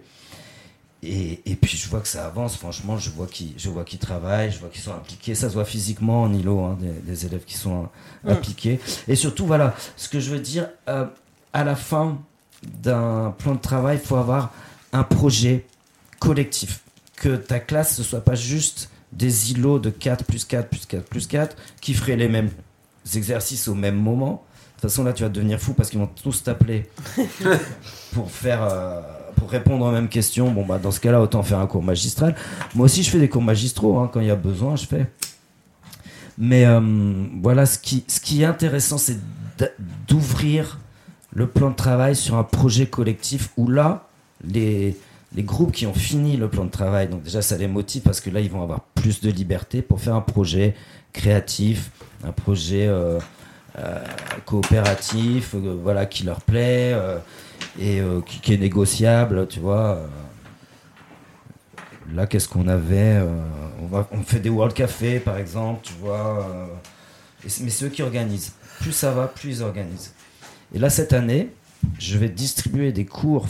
[1.03, 4.01] Et, et, puis je vois que ça avance, franchement, je vois qu'ils, je vois qu'ils
[4.01, 7.44] travaillent, je vois qu'ils sont impliqués, ça se voit physiquement en îlot, hein, des, élèves
[7.46, 7.88] qui sont
[8.22, 8.78] impliqués.
[9.09, 11.07] Et surtout, voilà, ce que je veux dire, euh,
[11.55, 12.18] à la fin,
[12.62, 14.52] d'un plan de travail, il faut avoir
[14.92, 15.66] un projet
[16.18, 16.80] collectif.
[17.16, 21.04] Que ta classe, ne soit pas juste des îlots de 4 plus 4 plus 4
[21.04, 22.50] plus 4 qui feraient les mêmes
[23.14, 24.44] exercices au même moment.
[24.76, 26.88] De toute façon, là, tu vas devenir fou parce qu'ils vont tous t'appeler
[28.12, 29.02] pour faire, euh,
[29.36, 30.50] pour répondre aux mêmes questions.
[30.50, 32.34] Bon, bah, dans ce cas-là, autant faire un cours magistral.
[32.74, 33.98] Moi aussi, je fais des cours magistraux.
[33.98, 34.08] Hein.
[34.11, 35.06] quand il y a besoin, je fais.
[36.38, 36.80] Mais euh,
[37.42, 39.18] voilà, ce qui, ce qui est intéressant, c'est
[40.08, 40.78] d'ouvrir
[41.33, 44.09] le plan de travail sur un projet collectif où là,
[44.45, 44.97] les,
[45.35, 48.20] les groupes qui ont fini le plan de travail, donc déjà ça les motive parce
[48.20, 50.74] que là ils vont avoir plus de liberté pour faire un projet
[51.12, 51.91] créatif,
[52.24, 53.18] un projet euh,
[53.78, 54.05] euh,
[54.45, 56.97] coopératif, euh, voilà qui leur plaît
[57.81, 60.01] et qui, est négociable, tu vois.
[62.12, 63.22] Là, qu'est-ce qu'on avait
[63.93, 66.68] on, fait des World Café par exemple, tu vois.
[67.45, 68.53] mais c'est eux qui organisent.
[68.81, 70.12] Plus ça va, plus ils organisent.
[70.74, 71.50] Et là, cette année,
[71.98, 73.46] je vais distribuer des cours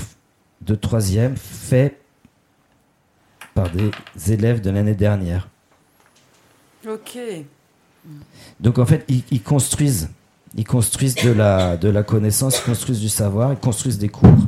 [0.62, 2.00] de troisième faits
[3.54, 3.90] par des
[4.32, 5.48] élèves de l'année dernière.
[6.88, 7.18] Ok.
[8.60, 10.08] Donc en fait, ils, construisent,
[10.56, 14.46] ils construisent de la, de la connaissance, ils construisent du savoir, ils construisent des cours.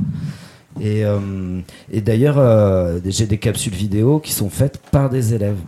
[0.79, 1.59] Et, euh,
[1.91, 5.59] et d'ailleurs, euh, j'ai des capsules vidéo qui sont faites par des élèves.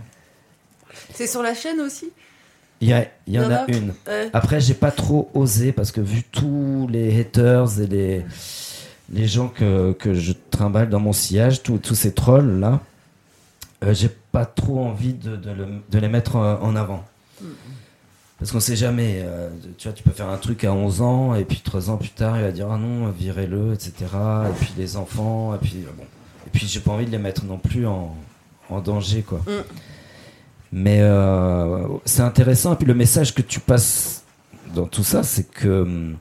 [1.13, 2.11] C'est sur la chaîne aussi?
[2.81, 2.89] Il
[3.27, 3.93] y, en, a, une.
[4.33, 8.25] Après, j'ai pas trop osé parce que vu tous les haters et les,
[9.11, 12.81] les gens que, que je trimballe dans mon sillage, tous ces trolls là,
[13.83, 15.55] euh, j'ai pas trop envie de, de,
[15.89, 17.03] de, les mettre en avant.
[18.39, 21.35] Parce qu'on sait jamais, euh, tu vois, tu peux faire un truc à 11 ans
[21.35, 23.93] et puis 3 ans plus tard, il va dire ah non, virez-le, etc.
[24.49, 26.03] Et puis les enfants, et puis bon.
[26.45, 28.13] Et puis j'ai pas envie de les mettre non plus en,
[28.69, 29.39] en danger, quoi.
[29.47, 29.63] Mm.
[30.75, 32.73] Mais euh, c'est intéressant.
[32.73, 34.25] Et puis le message que tu passes
[34.75, 36.17] dans tout ça, c'est que hum,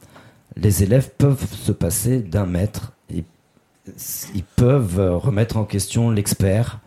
[0.55, 2.93] les élèves peuvent se passer d'un maître.
[3.11, 6.79] Ils, peuvent remettre en question l'expert.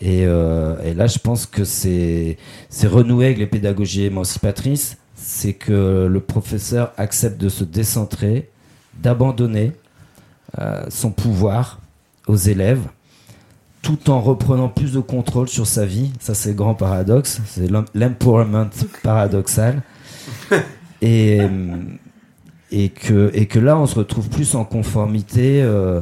[0.00, 2.38] Et, euh, là, je pense que c'est
[2.84, 4.96] renouer avec les pédagogies émancipatrices.
[5.16, 8.48] C'est que le professeur accepte de se décentrer,
[8.94, 9.72] d'abandonner
[10.60, 11.80] euh, son pouvoir
[12.28, 12.86] aux élèves
[13.82, 16.12] tout en reprenant plus de contrôle sur sa vie.
[16.20, 17.40] Ça, c'est le grand paradoxe.
[17.46, 18.70] C'est l'empowerment
[19.02, 19.82] paradoxal.
[21.04, 21.40] Et,
[22.70, 26.00] et, que, et que là, on se retrouve plus en conformité euh,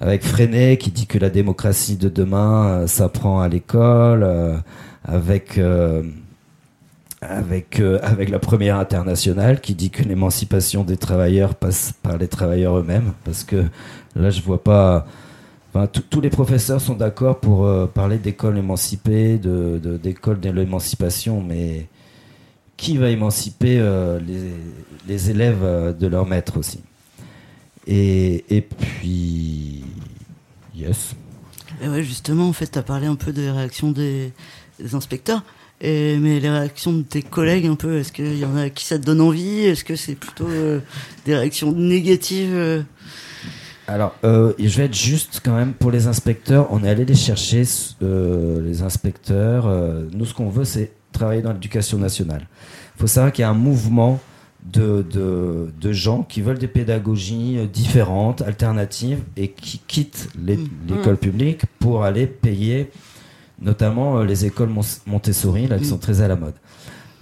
[0.00, 4.56] avec Freinet qui dit que la démocratie de demain euh, s'apprend à l'école, euh,
[5.04, 5.60] avec,
[7.20, 12.78] avec, avec la première internationale qui dit que l'émancipation des travailleurs passe par les travailleurs
[12.78, 13.12] eux-mêmes.
[13.24, 13.64] Parce que
[14.16, 15.06] là, je vois pas
[15.86, 21.88] tous les professeurs sont d'accord pour euh, parler d'école émancipée, d'école de, l'émancipation, mais
[22.76, 24.20] qui va émanciper euh,
[25.06, 26.80] les, élèves euh, de leur maître aussi?
[27.86, 29.84] Et, puis,
[30.74, 31.14] Yes.
[31.82, 34.32] Et ouais, justement, en fait, tu as parlé un peu des réactions des,
[34.92, 35.42] inspecteurs.
[35.80, 38.84] Et, mais les réactions de tes collègues, un peu, est-ce qu'il y en a qui
[38.84, 39.60] ça te donne envie?
[39.60, 40.48] Est-ce que c'est plutôt
[41.24, 42.84] des réactions négatives?
[43.88, 46.66] Alors, euh, je vais être juste quand même pour les inspecteurs.
[46.70, 47.62] On est allé les chercher,
[48.00, 49.68] les inspecteurs.
[50.12, 52.46] nous, ce qu'on veut, c'est travailler dans l'éducation nationale.
[52.96, 54.20] Il faut savoir qu'il y a un mouvement
[54.72, 60.56] de, de, de, gens qui veulent des pédagogies euh, différentes, alternatives, et qui quittent mm.
[60.88, 62.90] l'école publique pour aller payer
[63.60, 64.70] notamment euh, les écoles
[65.06, 65.88] Montessori, là, qui mm.
[65.88, 66.54] sont très à la mode.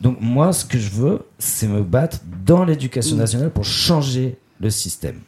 [0.00, 3.20] Donc moi, ce que je veux, c'est me battre dans l'éducation mm.
[3.20, 5.20] nationale pour changer le système.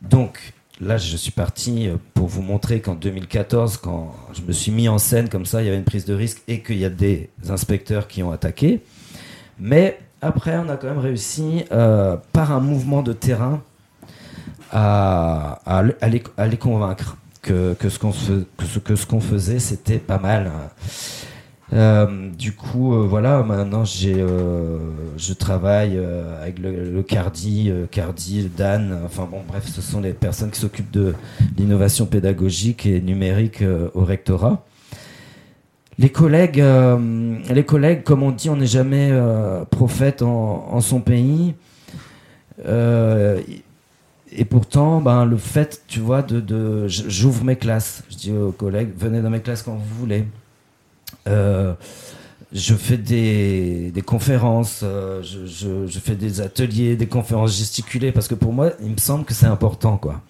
[0.00, 4.72] Donc là, je suis parti euh, pour vous montrer qu'en 2014, quand je me suis
[4.72, 6.84] mis en scène comme ça, il y avait une prise de risque et qu'il y
[6.84, 8.82] a des inspecteurs qui ont attaqué.
[9.58, 13.62] Mais après, on a quand même réussi, euh, par un mouvement de terrain,
[14.74, 20.50] à, les, convaincre que, ce qu'on que ce, qu'on faisait, c'était pas mal.
[21.72, 24.24] Euh, du coup, euh, voilà, maintenant j'ai,
[25.16, 25.98] je travaille
[26.40, 31.14] avec le, Cardi, Cardi, Dan, enfin bon, bref, ce sont les personnes qui s'occupent de
[31.56, 33.62] l'innovation pédagogique et numérique
[33.94, 34.64] au rectorat.
[35.98, 41.00] Les collègues, euh, les collègues, comme on dit, on n'est jamais euh, prophète en, son
[41.00, 41.54] pays.
[42.66, 43.40] Euh,
[44.30, 48.04] et pourtant, ben, le fait, tu vois, de, j'ouvre mes classes.
[48.10, 50.24] Je dis aux collègues, venez dans mes classes quand vous voulez.
[51.26, 58.72] Je fais des, conférences, je, fais des ateliers, des conférences gesticulées, parce que pour moi,
[58.82, 60.20] il me semble que c'est important, quoi.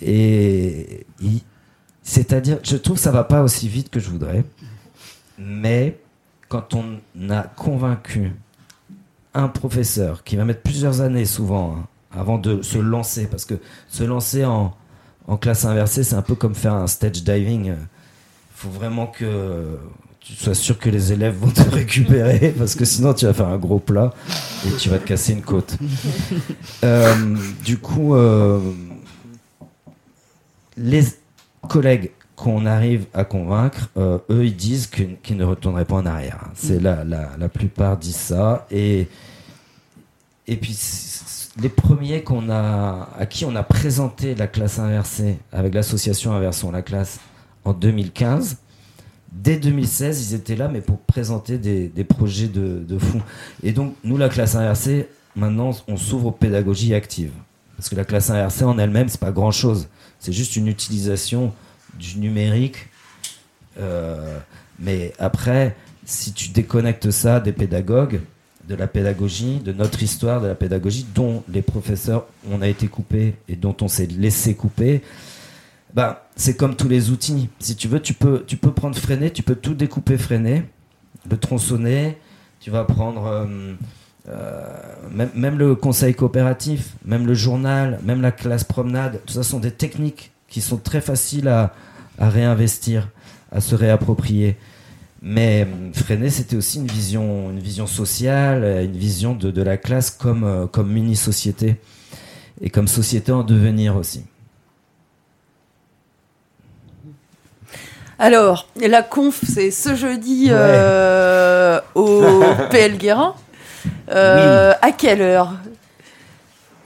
[0.00, 1.06] Et
[2.02, 4.44] c'est-à-dire, je trouve que ça va pas aussi vite que je voudrais,
[5.38, 5.98] mais
[6.48, 8.32] quand on a convaincu
[9.34, 13.54] un professeur qui va mettre plusieurs années souvent hein, avant de se lancer, parce que
[13.88, 14.74] se lancer en,
[15.40, 17.66] classe inversée, c'est un peu comme faire un stage diving.
[17.66, 17.76] Il
[18.58, 19.78] faut vraiment que
[20.18, 23.46] tu sois sûr que les élèves vont te récupérer, parce que sinon tu vas faire
[23.46, 24.12] un gros plat
[24.66, 25.76] et tu vas te casser une côte.
[26.84, 28.60] Euh, du coup, euh,
[30.76, 31.02] les
[31.68, 36.38] collègues qu'on arrive à convaincre, euh, eux, ils disent qu'ils ne retourneraient pas en arrière.
[36.54, 36.84] C'est mm.
[36.84, 38.66] la, la, la, plupart disent ça.
[38.70, 39.08] Et,
[40.46, 40.78] et puis,
[41.60, 46.70] les premiers qu'on a, à qui on a présenté la classe inversée avec l'association Inversons
[46.70, 47.18] la classe
[47.68, 48.58] en 2015,
[49.30, 52.98] dès 2016, ils étaient là, mais pour présenter des, projets de, de.
[53.62, 57.32] Et donc, nous, la classe inversée, maintenant, on s'ouvre aux pédagogies actives.
[57.76, 59.88] Parce que la classe inversée en elle-même, c'est pas grand chose.
[60.18, 61.52] C'est juste une utilisation
[61.98, 62.88] du numérique.
[63.78, 64.38] Euh,
[64.80, 68.20] mais après, si tu déconnectes ça des pédagogues,
[68.66, 72.88] de la pédagogie, de notre histoire de la pédagogie, dont les professeurs, on a été
[72.88, 75.02] coupés et dont on s'est laissé couper,
[75.94, 77.48] bah, c'est comme tous les outils.
[77.58, 80.64] Si tu veux, tu peux, tu peux prendre freiner, tu peux tout découper, freiner,
[81.28, 82.18] le tronçonner,
[82.60, 83.74] tu vas prendre euh,
[84.28, 89.60] euh, même, le conseil coopératif, même le journal, même la classe promenade, tout ça sont
[89.60, 91.72] des techniques qui sont très faciles à,
[92.18, 93.08] réinvestir,
[93.52, 94.56] à se réapproprier.
[95.22, 100.10] Mais euh, freiner, c'était aussi une vision, une vision sociale, une vision de, la classe
[100.10, 101.76] comme, comme mini-société
[102.60, 104.24] et comme société en devenir aussi.
[108.18, 112.22] Alors, la conf, c'est ce jeudi euh, au
[112.70, 113.34] PL Guérin.
[114.08, 115.52] À quelle heure?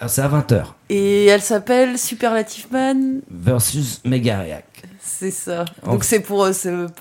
[0.00, 0.64] Ah, C'est à 20h.
[0.90, 4.64] Et elle s'appelle Superlative Man versus Megariac.
[5.04, 5.64] C'est ça.
[5.84, 6.48] Donc c'est pour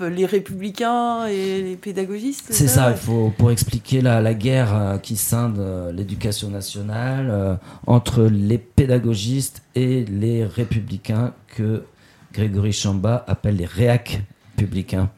[0.01, 4.97] les républicains et les pédagogistes C'est ça, il faut pour expliquer la, la guerre euh,
[4.99, 7.55] qui scinde euh, l'éducation nationale euh,
[7.87, 11.83] entre les pédagogistes et les républicains que
[12.33, 14.21] Grégory Chamba appelle les réac
[14.57, 15.09] publicains.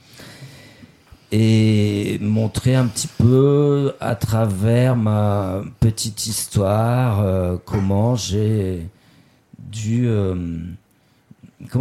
[1.32, 8.88] Et montrer un petit peu à travers ma petite histoire comment j'ai
[9.58, 10.08] dû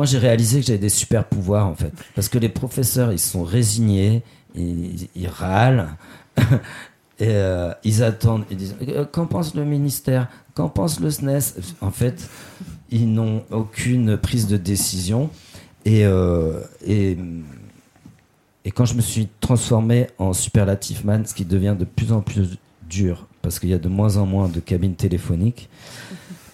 [0.05, 3.45] j'ai réalisé que j'avais des super pouvoirs en fait Parce que les professeurs, ils sont
[3.45, 4.23] résignés,
[4.55, 5.89] ils, râlent,
[7.19, 10.29] et euh, ils attendent, ils disent euh, qu'en pense le ministère?
[10.55, 12.29] Qu'en pense le SNES En fait,
[12.93, 15.31] ils n'ont aucune prise de décision.
[15.85, 17.17] Et, euh, et,
[18.65, 22.21] et, quand je me suis transformé en superlative man, ce qui devient de plus en
[22.21, 25.69] plus dur, parce qu'il y a de moins en moins de cabines téléphoniques,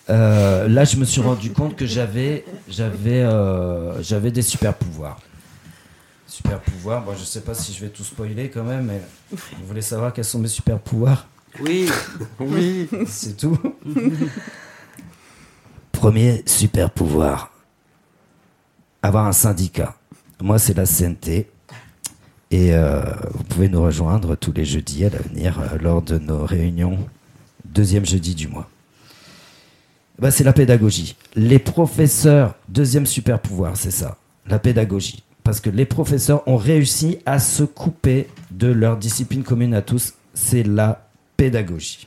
[0.08, 5.20] euh, là, je me suis rendu compte que j'avais, j'avais, euh, j'avais des super pouvoirs.
[6.26, 7.04] Super pouvoirs.
[7.04, 10.12] Bon, je sais pas si je vais tout spoiler quand même, mais vous voulez savoir
[10.12, 11.26] quels sont mes super pouvoirs?
[11.60, 11.88] Oui,
[12.40, 12.88] oui.
[13.06, 13.58] C'est tout.
[15.98, 17.50] Premier super pouvoir.
[19.02, 19.96] avoir un syndicat.
[20.40, 21.48] Moi, c'est la CNT.
[22.52, 23.02] Et euh,
[23.34, 26.98] vous pouvez nous rejoindre tous les jeudis à l'avenir euh, lors de nos réunions,
[27.64, 28.70] deuxième jeudi du mois.
[30.20, 31.16] Bah, c'est la pédagogie.
[31.34, 35.24] Les professeurs, deuxième super pouvoir, c'est ça, la pédagogie.
[35.42, 40.14] Parce que les professeurs ont réussi à se couper de leur discipline commune à tous,
[40.32, 42.06] c'est la pédagogie.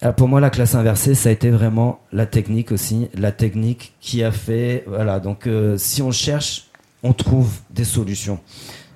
[0.00, 3.94] Alors pour moi, la classe inversée, ça a été vraiment la technique aussi, la technique
[4.00, 5.18] qui a fait, voilà.
[5.18, 6.68] Donc, euh, si on cherche,
[7.02, 8.38] on trouve des solutions.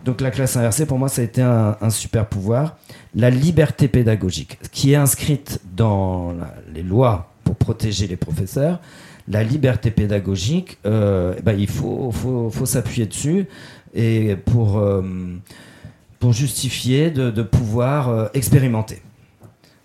[0.05, 2.77] Donc, la classe inversée, pour moi, ça a été un, super pouvoir.
[3.15, 6.35] La liberté pédagogique, qui est inscrite dans
[6.73, 8.81] les lois pour protéger les professeurs.
[9.29, 13.47] La liberté pédagogique, euh, eh ben, il faut, faut, faut s'appuyer dessus
[13.95, 15.03] et pour, euh,
[16.19, 19.01] pour justifier de, de pouvoir euh, expérimenter.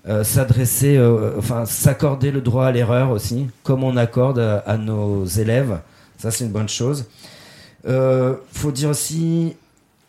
[0.09, 5.25] Euh, s'adresser, euh, enfin s'accorder le droit à l'erreur aussi, comme on accorde à, nos
[5.25, 5.79] élèves.
[6.17, 7.05] Ça, c'est une bonne chose.
[7.85, 9.57] Euh, faut dire aussi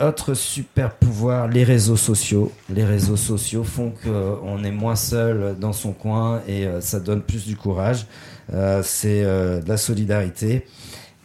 [0.01, 2.53] autre super pouvoir, les réseaux sociaux.
[2.73, 7.45] Les réseaux sociaux font qu'on est moins seul dans son coin et ça donne plus
[7.45, 8.07] du courage.
[8.83, 10.65] c'est de la solidarité.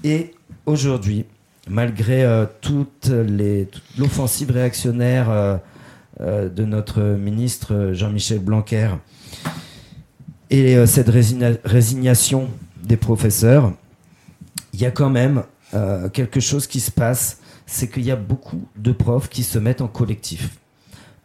[0.04, 0.34] Et
[0.66, 1.26] aujourd'hui,
[1.70, 2.26] malgré
[2.62, 3.12] toute
[4.00, 5.58] l'offensive réactionnaire euh,
[6.20, 8.90] de notre ministre Jean-Michel Blanquer
[10.54, 12.48] et euh, cette résignation
[12.84, 13.74] des professeurs,
[14.74, 18.16] il y a quand même euh, quelque chose qui se passe, c'est qu'il y a
[18.16, 20.60] beaucoup de profs qui se mettent en collectif.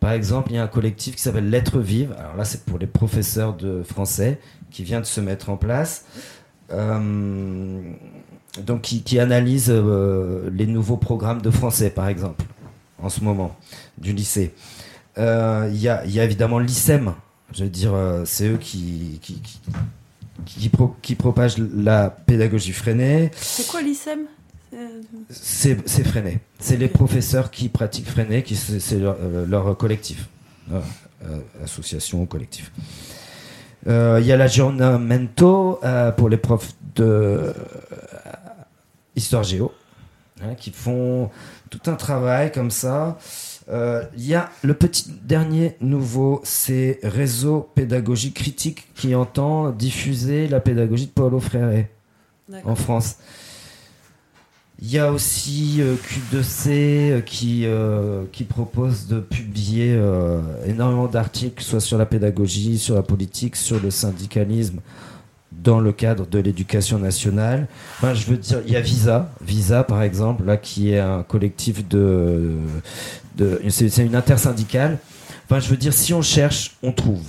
[0.01, 2.15] Par exemple, il y a un collectif qui s'appelle Lettres vives.
[2.19, 6.07] Alors là, c'est pour les professeurs de français qui vient de se mettre en place.
[6.71, 6.81] donc,
[8.81, 12.47] qui, analyse les nouveaux programmes de français, par exemple,
[13.03, 13.57] en ce moment,
[13.97, 14.55] du lycée.
[15.19, 17.15] Euh, il y, a, évidemment l'ISEM.
[17.53, 19.41] Je veux dire, euh, c'est eux qui, qui,
[21.03, 23.31] qui, propagent la pédagogie freinée.
[23.37, 24.21] C'est quoi l'ISEM?
[25.31, 26.41] C'est freiné.
[26.61, 30.29] C'est les professeurs qui pratiquent freiné, qui c'est leur, euh, collectif,
[31.63, 32.71] association collectif.
[33.87, 35.81] Il y a l'aggiornamento
[36.17, 37.55] pour les profs de
[39.17, 39.73] histoire géo,
[40.43, 41.31] hein, qui font
[41.71, 43.19] tout un travail comme ça.
[43.69, 50.49] Il euh, y a le petit dernier nouveau, c'est Réseau Pédagogie Critique qui entend diffuser
[50.49, 51.85] la pédagogie de Paulo Freire
[52.65, 53.17] en France.
[54.81, 57.67] Il y a aussi euh, Q2C euh, qui,
[58.33, 60.01] qui propose de publier
[60.65, 64.81] énormément d'articles, soit sur la pédagogie, sur la politique, sur le syndicalisme,
[65.63, 67.67] dans le cadre de l'éducation nationale.
[67.97, 71.23] Enfin, je veux dire, il y a Visa, Visa par exemple, là, qui est un
[71.23, 72.53] collectif de,
[73.37, 74.99] de c'est une intersyndicale.
[75.45, 77.27] Enfin, je veux dire, si on cherche, on trouve.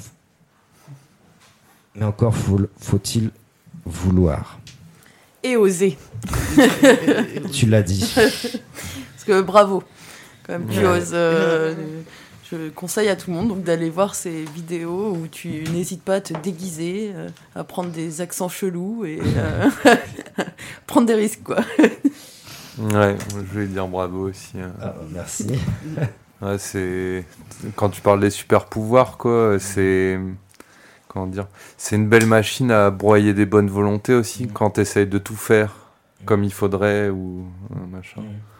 [1.95, 3.31] Mais encore faut-il
[3.85, 4.59] vouloir.
[5.43, 5.97] Et oser.
[7.51, 8.13] tu l'as dit.
[8.15, 9.83] Parce que bravo.
[10.45, 11.11] Quand même, tu oses.
[11.13, 11.73] Euh,
[12.51, 16.15] je conseille à tout le monde donc d'aller voir ces vidéos où tu n'hésites pas
[16.15, 19.69] à te déguiser, euh, à prendre des accents chelous et euh,
[20.87, 21.59] prendre des risques quoi.
[22.79, 24.59] ouais, je vais dire bravo aussi.
[24.59, 24.71] Hein.
[24.81, 25.47] Ah, merci.
[26.41, 27.25] ouais, c'est
[27.75, 30.19] quand tu parles des super pouvoirs quoi, c'est
[31.07, 31.47] comment dire,
[31.77, 34.51] c'est une belle machine à broyer des bonnes volontés aussi mm.
[34.53, 35.75] quand tu essayes de tout faire
[36.25, 37.45] comme il faudrait ou
[37.91, 38.21] machin.
[38.21, 38.58] Mm.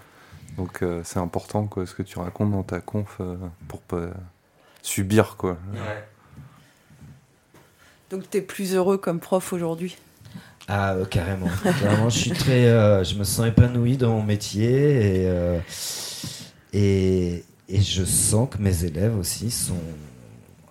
[0.60, 3.38] Donc euh, c'est important quoi, ce que tu racontes dans ta conf euh,
[3.70, 4.10] pour pas
[4.82, 5.58] subir quoi.
[8.10, 9.98] Donc tu es plus heureux comme prof aujourd'hui?
[10.68, 11.48] Ah euh, carrément.
[11.64, 12.10] carrément.
[12.10, 12.64] Je suis très,
[13.06, 15.60] je me sens épanoui dans mon métier et,
[16.74, 19.80] et, et je sens que mes élèves aussi sont.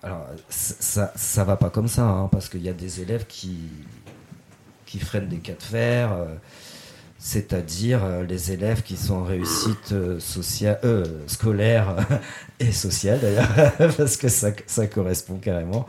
[0.02, 3.56] Alors ça ça va pas comme ça hein, parce qu'il y a des élèves qui
[4.84, 6.10] qui freinent des cas de fer
[7.18, 11.96] c'est-à-dire euh, les élèves qui sont en réussite euh, sociale, euh, scolaire
[12.60, 15.86] et sociale d'ailleurs, parce que ça, correspond carrément,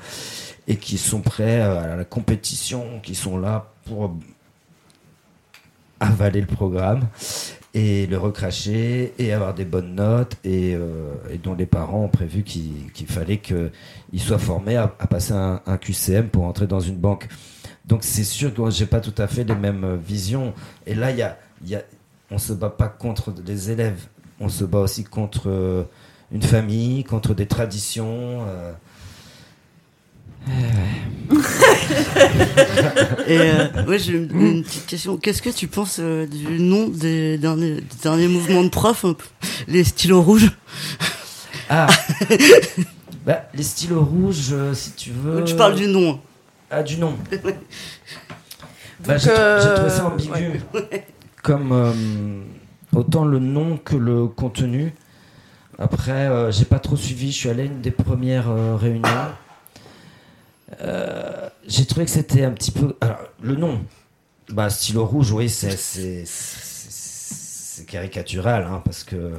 [0.67, 4.17] et qui sont prêts à la compétition, qui sont là pour
[5.99, 7.07] avaler le programme
[7.75, 10.75] et le recracher et avoir des bonnes notes et,
[11.43, 13.71] dont les parents ont prévu qu'il fallait qu'ils
[14.21, 17.27] soient formés à, passer un, QCM pour entrer dans une banque.
[17.90, 20.54] Donc c'est sûr que j'ai pas tout à fait les mêmes visions.
[20.86, 21.82] Et là, il y a, y a,
[22.30, 24.06] on se bat pas contre les élèves,
[24.40, 25.84] on se bat aussi contre euh,
[26.32, 28.46] une famille, contre des traditions.
[28.48, 28.72] Euh.
[33.28, 35.18] Et euh, ouais, j'ai une, petite question.
[35.18, 39.06] Qu'est-ce que tu penses du nom des derniers, derniers mouvements de profs,
[39.68, 40.52] les stylos rouges?
[41.70, 41.88] Ah
[43.26, 45.44] bah, Les stylos rouges, si tu veux.
[45.44, 46.20] Tu parles du nom.
[46.70, 47.15] Ah, du nom.
[49.07, 50.59] Bah, j'ai trouvé ça ambigu.
[51.41, 52.43] Comme
[52.93, 54.93] autant le nom que le contenu.
[55.78, 57.32] Après, j'ai pas trop suivi.
[57.32, 59.07] Je suis allé à une des premières réunions.
[61.65, 62.97] j'ai trouvé que c'était un petit peu.
[62.99, 63.80] Alors, le nom,
[64.49, 66.26] bah, stylo rouge, oui, c'est
[67.88, 69.32] caricatural, hein, parce que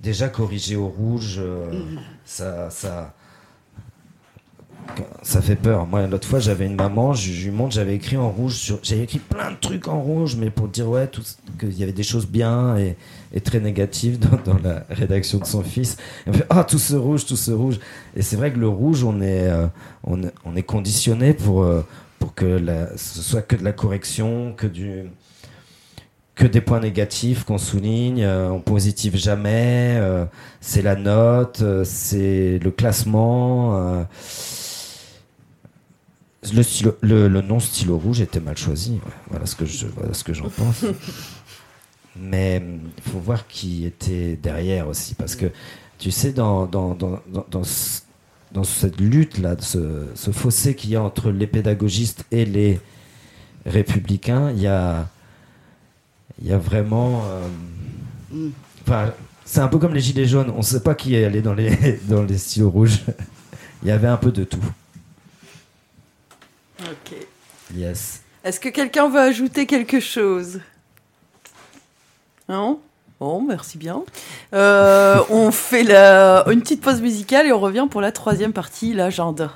[0.00, 2.00] déjà corriger au rouge, euh, mm.
[2.24, 3.14] ça, ça,
[5.22, 5.86] ça fait peur.
[5.86, 9.18] Moi, l'autre fois, j'avais une maman, je, lui montre, j'avais écrit en rouge, j'avais écrit
[9.18, 11.10] plein de trucs en rouge, mais pour dire ouais,
[11.58, 12.96] qu'il y avait des choses bien et,
[13.40, 15.96] très négatives dans, la rédaction de son fils.
[16.30, 17.78] Fait ah tout ce rouge, tout ce rouge.
[18.14, 19.66] Et c'est vrai que le rouge, on est, euh,
[20.04, 21.82] on, est conditionné pour euh,
[22.18, 22.58] pour que
[22.96, 25.04] ce soit que de la correction, que du
[26.36, 30.26] que des points négatifs qu'on souligne, euh, on positive jamais, euh,
[30.60, 34.06] c'est la note, c'est le classement.
[36.54, 38.98] Le, stylo, le, nom stylo rouge était mal choisi.
[39.30, 40.84] Voilà ce que je, voilà ce que j'en pense.
[42.18, 42.62] Mais
[42.96, 45.46] il faut voir qui était derrière aussi, parce que
[45.98, 47.62] tu sais dans dans, dans, dans,
[48.52, 52.80] dans cette lutte là, ce, ce fossé qu'il y a entre les pédagogistes et les
[53.66, 55.08] républicains, il y a
[56.40, 57.22] il y a vraiment.
[57.26, 57.48] Euh,
[58.32, 58.50] mm.
[59.44, 60.50] C'est un peu comme les gilets jaunes.
[60.54, 63.00] On ne sait pas qui est allé dans les, dans les stylos rouges.
[63.82, 64.64] il y avait un peu de tout.
[67.74, 68.22] Yes.
[68.44, 70.60] Est-ce que quelqu'un veut ajouter quelque chose?
[72.48, 72.80] Non?
[73.18, 74.04] Bon, merci bien.
[74.52, 79.52] Euh, on fait une petite pause musicale et on revient pour la troisième partie, l'agenda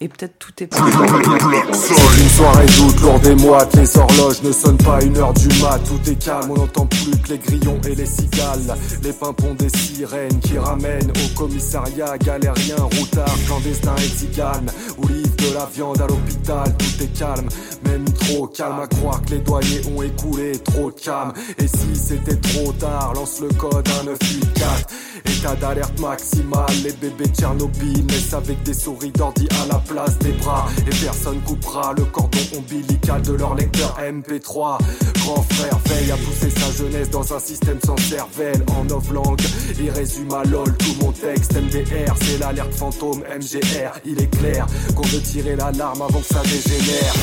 [0.00, 0.78] et peut-être tout est pas.
[0.78, 5.80] Une soirée d'août, lourde et moite, les horloges ne sonnent pas une heure du mat,
[5.86, 9.68] tout est calme, on n'entend plus que les grillons et les cigales, les pimpons des
[9.68, 16.00] sirènes qui ramènent au commissariat galérien, routard, clandestin et tzigane, ou livre de la viande
[16.00, 17.48] à l'hôpital, tout est calme,
[17.84, 21.96] même trop calme à croire que les douaniers ont écoulé trop de calme, et si
[21.96, 24.86] c'était trop tard, lance le code 1984,
[25.26, 30.32] état d'alerte maximale, les bébés Tchernobyl naissent avec des souris d'ordi à la place des
[30.32, 34.78] bras et personne coupera le cordon ombilical de leur lecteur MP3.
[35.20, 39.40] Grand frère veille à pousser sa jeunesse dans un système sans cervelle en langue
[39.80, 43.92] Il résume à LOL tout mon texte MDR, c'est l'alerte fantôme MGR.
[44.04, 47.14] Il est clair qu'on veut tirer l'alarme avant que ça dégénère.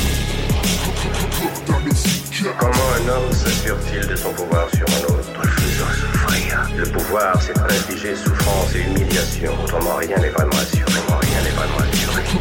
[2.58, 6.70] Comment un homme s'assure-t-il de son pouvoir sur un autre faisant souffrir?
[6.76, 9.52] Le pouvoir, c'est infliger souffrance et humiliation.
[9.64, 11.15] Autrement, rien n'est vraiment assuré.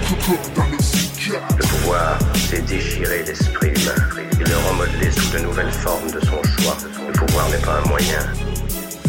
[0.08, 4.24] Le pouvoir, c'est déchirer l'esprit humain.
[4.40, 6.78] Et le remodeler sous de nouvelles formes de son choix.
[7.08, 8.20] Le pouvoir n'est pas un moyen,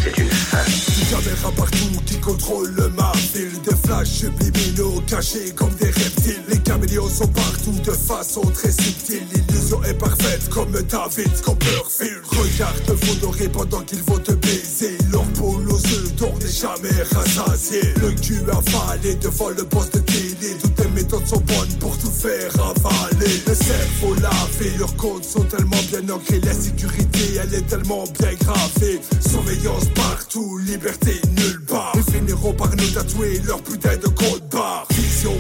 [0.03, 0.65] c'est une fin.
[1.11, 6.43] Caméra partout qui contrôle ma ville Des flashs subliminaux cachés comme des reptiles.
[6.49, 9.27] Les caméléons sont partout de façon très subtile.
[9.35, 12.23] L'illusion est parfaite comme David Copperfield.
[12.25, 14.97] Regarde vos pendant qu'ils vont te baiser.
[15.13, 16.07] Leur peau aux yeux
[16.57, 17.81] jamais rassasié.
[18.01, 20.01] Le cul avalé devant le poste de
[20.63, 25.45] Toutes les méthodes sont bonnes pour tout faire avaler Le cerveau lavé, leurs comptes sont
[25.45, 31.93] tellement bien ancrés La sécurité elle est tellement bien gravée Surveillance partout, liberté nulle part.
[31.95, 34.87] Ils finiront par nous tatouer leur putain de code barre.
[34.91, 35.33] Vision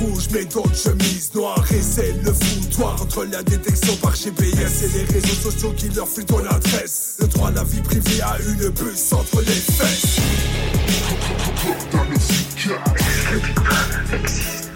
[0.00, 1.64] rouge mais d'autres chemises noires.
[1.72, 6.08] Et c'est le foutoir entre la détection par GPS et les réseaux sociaux qui leur
[6.08, 7.16] fuient ton adresse.
[7.20, 10.20] Le droit à la vie privée a une puce entre les fesses.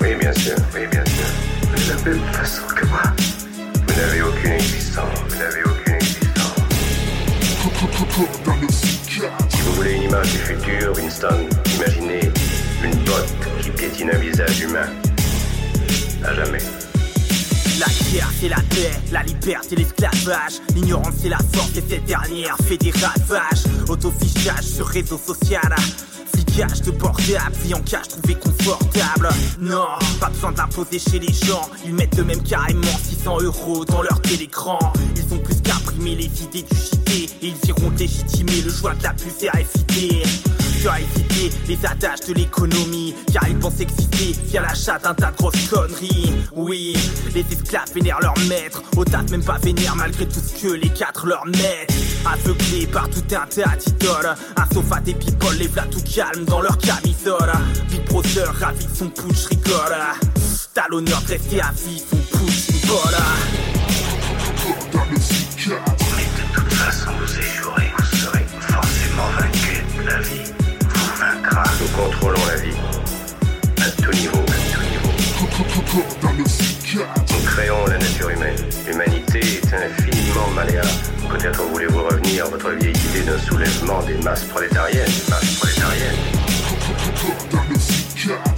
[0.01, 1.26] Oui, bien sûr, oui, bien sûr.
[1.70, 3.03] De la même façon que moi.
[3.86, 6.18] Vous n'avez aucune existence, vous n'avez aucune existence.
[9.49, 12.32] Si vous voulez une image du futur, Winston, imaginez
[12.82, 13.32] une botte
[13.62, 14.89] qui piétine un visage humain.
[16.24, 16.59] À jamais.
[17.78, 22.56] La guerre c'est la paix, la liberté l'esclavage L'ignorance c'est la force et cette dernière
[22.66, 25.77] fait des ravages Autofichage sur réseau social
[26.32, 29.28] Flicage de portable, vie en cache trouvé confortable.
[29.60, 29.86] Non,
[30.20, 31.68] pas besoin d'imposer chez les gens.
[31.84, 34.78] Ils mettent eux-mêmes carrément 600 euros dans leur télécran.
[35.16, 39.02] Ils ont plus qu'imprimer les idées du JT Et ils iront légitimer le choix de
[39.02, 40.26] la puce RFID
[40.80, 43.14] tu as évité les attaches de l'économie.
[43.32, 46.32] Car ils pensent exister via l'achat d'un tas de grosses conneries.
[46.55, 46.96] Oui,
[47.34, 48.82] les esclaves vénèrent leur maître.
[48.96, 51.92] Au taf même pas vénère malgré tout ce que les quatre leur mettent
[52.24, 56.61] Aveuglés par tout un tas d'idoles Un sofa des people les v'là tout calme dans
[56.61, 57.53] leur camisole
[57.90, 59.97] Big Brother ravi son push rigole
[60.74, 63.69] T'as l'honneur de rester à vie son push une vole
[65.69, 70.53] de toute façon vous échouerez, vous serez forcément vaincu de la vie.
[71.81, 72.77] Nous contrôlons la vie.
[73.78, 75.11] À tout niveau, à tout niveau.
[77.31, 78.57] Nous créons la nature humaine,
[80.50, 80.82] humaine
[81.28, 86.16] Peut-être voulez-vous revenir à votre vieille idée d'un soulèvement des masses prolétariennes, masses prolétariennes.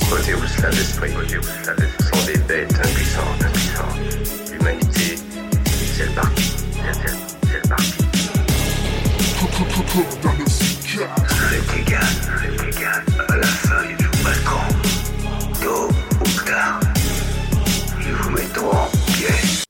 [0.08, 4.52] Côté où cela l'esprit, côté où cela sont des bêtes impuissantes, impuissantes.
[4.52, 5.18] L'humanité,
[5.96, 6.56] c'est le parti,
[7.42, 8.00] c'est le parti.